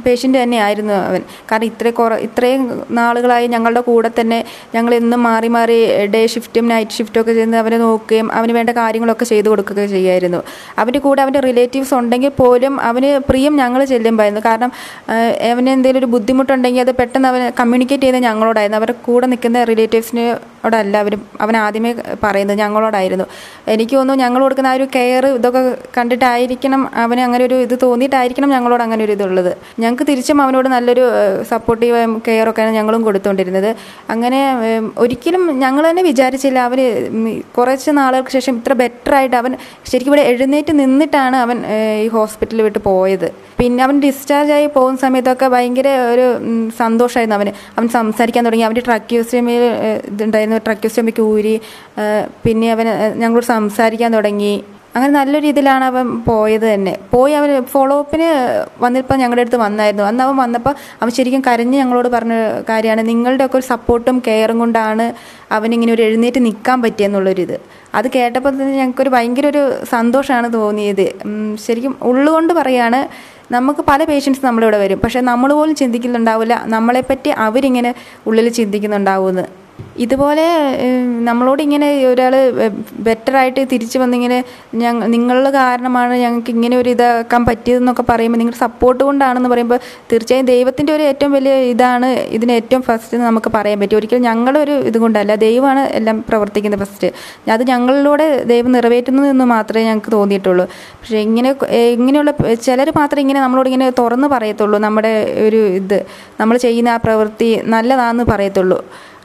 പേഷ്യന്റ് 0.04 0.38
തന്നെയായിരുന്നു 0.42 0.94
അവൻ. 1.08 1.22
കാരണം 1.50 1.66
ഇത്ര 1.70 1.90
കുറ 2.00 2.14
ഇത്രയും 2.26 2.62
നാളുകളായി 2.98 3.46
ഞങ്ങളുടെ 3.54 3.82
കൂടെ 3.88 4.10
തന്നെ 4.18 4.38
ഞങ്ങൾ 4.74 4.92
എന്നും 5.00 5.20
മാറി 5.28 5.48
മാറി 5.56 5.78
ഡേ 6.14 6.22
ഷിഫ്റ്റും 6.34 6.66
നൈറ്റ് 6.72 6.96
ഷിഫ്റ്റും 6.98 7.20
ഒക്കെ 7.22 7.34
ചെന്ന് 7.40 7.58
അവനെ 7.62 7.78
നോക്കുകയും 7.84 8.28
അവന് 8.38 8.52
വേണ്ട 8.58 8.70
കാര്യങ്ങളൊക്കെ 8.80 9.26
ചെയ്തു 9.32 9.48
കൊടുക്കുകയൊക്കെ 9.52 9.92
ചെയ്യുമായിരുന്നു 9.96 10.40
അവന്റെ 10.82 11.02
കൂടെ 11.06 11.20
അവന്റെ 11.24 11.42
റിലേറ്റീവ്സ് 11.48 11.94
ഉണ്ടെങ്കിൽ 12.00 12.32
പോലും 12.40 12.74
അവന് 12.90 13.10
പ്രിയം 13.30 13.54
ഞങ്ങൾ 13.62 13.80
ചെല്ലുമ്പോഴായിരുന്നു 13.92 14.42
കാരണം 14.48 14.72
അവന് 15.52 15.70
എന്തെങ്കിലും 15.76 16.00
ഒരു 16.02 16.08
ബുദ്ധിമുട്ടുണ്ടെങ്കിൽ 16.14 16.82
അത് 16.86 16.92
പെട്ടെന്ന് 17.00 17.28
അവന് 17.32 17.46
കമ്മ്യൂണിക്കേറ്റ് 17.60 18.04
ചെയ്യുന്നത് 18.04 18.26
ഞങ്ങളോടായിരുന്നു. 18.28 18.78
അവരുടെ 18.80 18.96
കൂടെ 19.08 19.26
നിൽക്കുന്ന 19.32 19.64
റിലേറ്റീവ്സിനോടല്ല 19.70 20.94
അവർ 21.04 21.14
അവൻ 21.44 21.54
ആദ്യമേ 21.64 21.92
പറയുന്നത് 22.24 22.58
ഞങ്ങളോടായിരുന്നു. 22.62 23.26
എനിക്ക് 23.74 23.94
തോന്നുന്നു 23.98 24.22
ഞങ്ങൾ 24.24 24.40
കൊടുക്കുന്ന 24.44 24.70
ആ 24.72 24.76
ഒരു 24.78 24.86
കെയർ 24.96 25.24
ഇതൊക്കെ 25.38 25.62
കണ്ടിട്ടായിരിക്കണം 25.96 26.82
അവന് 27.04 27.22
അങ്ങനെ 27.26 27.44
ഒരു 27.48 27.56
ഇത് 27.66 27.76
തോന്നിയിട്ടായിരിക്കണം 27.86 28.50
ഞങ്ങളോട് 28.56 28.82
അങ്ങനെ 28.86 29.02
ഒരു 29.06 29.14
ഇതുള്ളത്. 29.16 29.52
ഞങ്ങൾക്ക് 29.82 30.04
തിരിച്ചും 30.10 30.38
അവനോട് 30.42 30.68
നല്ലൊരു 30.68 31.04
സപ്പോർട്ടീവ് 31.50 32.00
കെയർ 32.26 32.48
ഒക്കെയാണ് 32.50 32.72
ഞങ്ങളും 32.78 33.02
കൊടുത്തുകൊണ്ടിരുന്നത് 33.02 33.70
അങ്ങനെ 34.14 34.40
ഒരിക്കലും 34.98 35.42
ഞങ്ങൾ 35.62 35.84
തന്നെ 35.90 36.02
വിചാരിച്ചില്ല 36.02 36.58
അവർ 36.68 36.80
കുറച്ച് 37.56 37.90
നാളുകൾക്ക് 38.00 38.34
ശേഷം 38.36 38.54
ഇത്ര 38.60 38.72
ബെറ്ററായിട്ട് 38.82 39.36
അവൻ 39.36 39.54
ശരിക്കും 39.90 40.12
ഇവിടെ 40.12 40.24
എഴുന്നേറ്റ് 40.32 40.72
നിന്നിട്ടാണ് 40.82 41.36
അവൻ 41.36 41.58
ഈ 42.04 42.08
ഹോസ്പിറ്റലിൽ 42.18 42.64
വിട്ട് 42.68 42.80
പോയത്. 42.90 43.28
പിന്നെ 43.58 43.80
അവൻ 43.84 43.96
ഡിസ്ചാർജ് 44.00 44.52
ആയി 44.52 44.66
പോകുന്ന 44.76 44.98
സമയത്തൊക്കെ 45.06 45.46
ഭയങ്കര 45.54 45.88
ഒരു 46.14 46.26
സന്തോഷമായിരുന്നു 46.78 47.36
അവന്. 47.38 47.52
അവൻ 47.76 47.88
സംസാരിക്കാൻ 47.88 48.42
തുടങ്ങി. 48.46 48.64
അവന്റെ 48.68 48.84
ട്രക്യൂസ്റ്റമിയിൽ 48.88 49.64
ഇതുണ്ടായിരുന്നു. 50.12 50.58
ട്രക്യൂസ്റ്റമിക്ക് 50.68 51.22
ഊരി 51.34 51.54
പിന്നെ 52.46 52.68
അവൻ 52.72 52.88
ഞങ്ങളോട് 53.22 53.48
സംസാരിക്കാൻ 53.54 54.10
തുടങ്ങി. 54.18 54.54
അങ്ങനെ 54.96 55.12
നല്ല 55.12 55.38
രീതിയിലാണ് 55.40 55.84
അവൻ 55.84 56.20
പോയത് 56.20 56.74
തന്നെ. 56.74 56.98
പോയി 57.10 57.32
അവൻ 57.32 57.62
ഫോളോ 57.62 57.98
അപ്പിന് 57.98 58.28
വന്നപ്പോൾ 58.82 59.14
ഞങ്ങളുടെ 59.14 59.40
അടുത്ത് 59.40 59.56
വന്നായിരുന്നു. 59.56 60.04
അന്ന് 60.04 60.24
അവൻ 60.24 60.36
വന്നപ്പോൾ 60.36 60.74
അവൻ 61.02 61.10
ശരിക്കും 61.10 61.42
കരഞ്ഞ് 61.46 61.78
ഞങ്ങളോട് 61.78 62.08
പറഞ്ഞ 62.08 62.32
കാര്യമാണ് 62.68 63.08
നിങ്ങളുടെ 63.08 63.44
ഒക്കെ 63.44 63.58
ഒരു 63.58 63.64
സപ്പോർട്ടും 63.64 64.22
കെയറും 64.26 64.58
കൊണ്ടാണ് 64.58 65.06
അവനിങ്ങനെ 65.52 65.92
ഒരു 65.92 66.02
എഴുന്നേറ്റ് 66.02 66.44
നിൽക്കാൻ 66.44 66.82
പറ്റിയെന്നുള്ളൊരിത് 66.82 67.60
അത് 67.94 68.10
കേട്ടപ്പോൾ 68.14 68.50
തന്നെ 68.50 68.76
ഞങ്ങൾക്കൊരു 68.76 69.08
ഭയങ്കര 69.08 69.46
ഒരു 69.46 69.62
സന്തോഷമാണ് 69.90 70.52
തോന്നിയത്. 70.52 71.06
ശരിക്കും 71.66 71.96
ഉള്ളുകൊണ്ട് 72.02 72.52
പറയാണ് 72.52 73.00
നമുക്ക് 73.52 73.84
പല 73.88 74.04
പേഷ്യൻസ് 74.04 74.46
നമ്മളിവിടെ 74.46 74.78
വരും. 74.78 74.98
പക്ഷേ 74.98 75.20
നമ്മൾ 75.20 75.52
പോലും 75.52 75.74
ചിന്തിക്കുന്നുണ്ടാവില്ല. 75.74 76.62
നമ്മളെപ്പറ്റി 76.66 77.28
അവരിങ്ങനെ 77.28 77.94
ഉള്ളിൽ 78.26 78.48
ചിന്തിക്കുന്നുണ്ടാവുമെന്ന് 78.48 79.63
ഇതുപോലെ 80.04 80.44
നമ്മളോട് 81.28 81.62
ഇങ്ങനെ 81.62 81.88
ഒരാൾ 82.06 82.34
ബെറ്ററായിട്ട് 83.06 83.60
തിരിച്ചു 83.72 83.98
വന്നിങ്ങനെ 83.98 84.38
ഞങ്ങൾ 84.82 85.06
നിങ്ങളുടെ 85.14 85.50
കാരണമാണ് 85.50 86.14
ഞങ്ങൾക്ക് 86.14 86.50
ഇങ്ങനെ 86.50 86.76
ഒരു 86.76 86.88
ഇതാക്കാൻ 86.90 87.44
പറ്റിയതെന്നൊക്കെ 87.44 88.04
പറയുമ്പോൾ 88.10 88.38
നിങ്ങളുടെ 88.38 88.58
സപ്പോർട്ട് 88.58 89.04
കൊണ്ടാണെന്ന് 89.04 89.48
പറയുമ്പോൾ 89.48 89.78
തീർച്ചയായും 90.10 90.46
ദൈവത്തിന്റെ 90.46 90.92
ഒരു 90.92 91.02
ഏറ്റവും 91.02 91.32
വലിയ 91.32 91.54
ഇതാണ് 91.72 92.08
ഇതിന് 92.36 92.52
ഏറ്റവും 92.52 92.82
ഫസ്റ്റ് 92.82 93.16
നമുക്ക് 93.16 93.52
പറയാൻ 93.56 93.80
പറ്റും. 93.80 93.96
ഒരിക്കലും 93.96 94.22
ഞങ്ങളുടെ 94.22 94.60
ഒരു 94.60 94.72
ഇത് 94.90 94.98
കൊണ്ടല്ല 94.98 95.34
ദൈവമാണ് 95.46 95.84
എല്ലാം 96.00 96.18
പ്രവർത്തിക്കുന്നത് 96.28 96.82
ഫസ്റ്റ് 96.84 97.10
അത് 97.56 97.64
ഞങ്ങളിലൂടെ 97.72 98.28
ദൈവം 98.52 98.72
നിറവേറ്റുന്നു 98.72 99.22
എന്ന് 99.22 99.44
മാത്രമേ 99.54 99.84
ഞങ്ങൾക്ക് 99.84 100.12
തോന്നിയിട്ടുള്ളൂ. 100.12 100.66
പക്ഷേ 101.00 101.18
ഇങ്ങനെ 101.28 101.52
ഇങ്ങനെയുള്ള 101.96 102.32
ചിലർ 102.66 102.90
മാത്രമേ 103.00 103.22
ഇങ്ങനെ 103.26 103.40
നമ്മളോട് 103.40 103.68
ഇങ്ങനെ 103.68 103.88
തുറന്ന് 104.02 104.28
പറയത്തുള്ളൂ 104.28 104.78
നമ്മുടെ 104.78 105.14
ഒരു 105.46 105.62
ഇത്. 105.80 105.98
നമ്മൾ 106.40 106.56
ചെയ്യുന്ന 106.66 106.88
ആ 106.88 107.00
പ്രവൃത്തി 107.06 107.50
നല്ലതാണെന്ന് 107.74 108.24
പറയത്തുള്ളൂ. 108.32 108.78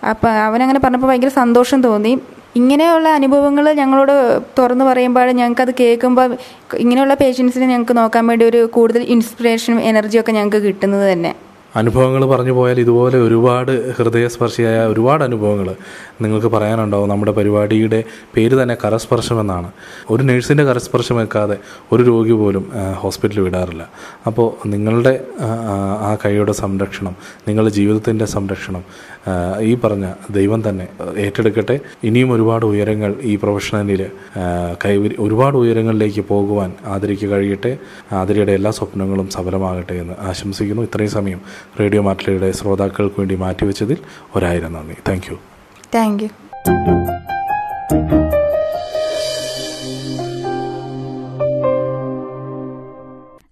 അപ്പം 0.04 0.30
അവനങ്ങനെ 0.30 0.80
പറഞ്ഞപ്പോൾ 0.80 1.08
ഭയങ്കര 1.08 1.28
സന്തോഷം 1.28 1.84
തോന്നി. 1.84 2.22
ഇങ്ങനെയുള്ള 2.56 3.10
അനുഭവങ്ങൾ 3.10 3.74
ഞങ്ങളോട് 3.74 4.42
തുറന്നു 4.58 4.86
പറയുമ്പോൾ 4.86 5.32
ഞങ്ങൾക്കത് 5.32 5.74
കേൾക്കുമ്പോൾ 5.80 6.38
ഇങ്ങനെയുള്ള 6.78 7.14
പേഷ്യൻസിനെ 7.14 7.68
ഞങ്ങൾക്ക് 7.68 7.98
നോക്കാൻ 7.98 8.28
വേണ്ടി 8.28 8.46
ഒരു 8.46 8.66
കൂടുതൽ 8.66 9.02
ഇൻസ്പിറേഷനും 9.02 9.80
എനർജിയും 9.80 10.22
ഒക്കെ 10.22 10.32
ഞങ്ങൾക്ക് 10.32 10.58
കിട്ടുന്നത് 10.58 11.12
തന്നെ. 11.12 11.36
അനുഭവങ്ങൾ 11.76 12.26
പറഞ്ഞു 12.26 12.52
പോയാൽ 12.52 12.80
ഇതുപോലെ 12.80 13.18
ഒരുപാട് 13.18 13.92
ഹൃദയസ്പർശിയായ 13.98 14.86
ഒരുപാട് 14.86 15.24
അനുഭവങ്ങൾ 15.24 15.76
നിങ്ങൾക്ക് 16.22 16.48
പറയാനുണ്ടാവും. 16.48 17.10
നമ്മുടെ 17.10 17.32
പരിപാടിയുടെ 17.32 18.04
പേര് 18.36 18.64
തന്നെ 18.64 18.78
കരസ്പർശം 18.86 19.40
എന്നാണ് 19.42 19.72
ഒരു 20.10 20.24
നഴ്സിന്റെ 20.24 20.64
കരസ്പർശം 20.64 21.16
വെക്കാതെ 21.16 21.58
ഒരു 21.92 22.04
രോഗി 22.04 22.32
പോലും 22.32 22.72
ഹോസ്പിറ്റലിൽ 22.96 23.44
വിടാറില്ല. 23.44 23.90
അപ്പോൾ 24.28 24.68
നിങ്ങളുടെ 24.68 25.26
ആ 25.42 26.18
കൈയുടെ 26.26 26.52
സംരക്ഷണം 26.52 27.16
നിങ്ങളുടെ 27.48 27.74
ജീവിതത്തിന്റെ 27.74 28.26
സംരക്ഷണം 28.26 28.84
ഈ 29.62 29.76
പറഞ്ഞ 29.76 30.06
ദൈവം 30.32 30.70
തന്നെ 30.70 30.88
ഏറ്റെടുക്കട്ടെ. 31.18 31.80
ഇനിയും 32.04 32.32
ഒരുപാട് 32.32 32.66
ഉയരങ്ങൾ 32.66 33.16
ഈ 33.22 33.36
പ്രൊഫഷണലിൽ 33.36 34.06
കൈ 34.86 34.98
ഒരുപാട് 34.98 35.58
ഉയരങ്ങളിലേക്ക് 35.58 36.22
പോകുവാൻ 36.22 36.74
ആദരിക്ക് 36.86 37.26
കഴിയട്ടെ. 37.26 37.78
ആദരിയുടെ 38.12 38.52
എല്ലാ 38.52 38.72
സ്വപ്നങ്ങളും 38.72 39.30
സഫലമാകട്ടെ 39.30 39.94
എന്ന് 39.94 40.14
ആശംസിക്കുന്നു. 40.20 40.82
ഇത്രയും 40.82 41.10
സമയം 41.10 41.42
റേഡിയോ 41.80 42.02
മാറ്റിലയുടെ 42.02 42.52
ശ്രോതാക്കൾക്ക് 42.52 43.16
വേണ്ടി 43.20 43.36
മാറ്റിവെച്ചതിൽ 43.36 43.98
ഒരായിരം 44.36 44.74
നന്ദി. 44.74 44.94
താങ്ക് 45.08 45.32
യു 45.32 45.38
താങ്ക് 45.96 46.24
യു 46.24 46.30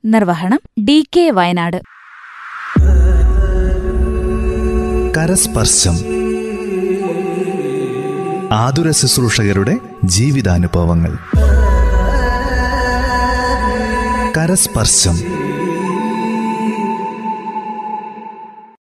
നിർവഹണം 0.05 0.59
ഡി 0.85 1.05
കെ 1.15 1.31
വയനാട്. 1.31 1.81
കരസ്പർശം. 5.17 5.97
ആതുര 8.51 8.91
ശുശ്രൂഷകരുടെ 8.91 9.77
ജീവിതാനുഭവങ്ങൾ. 10.03 11.17
കരസ്പർശം. 14.37 15.36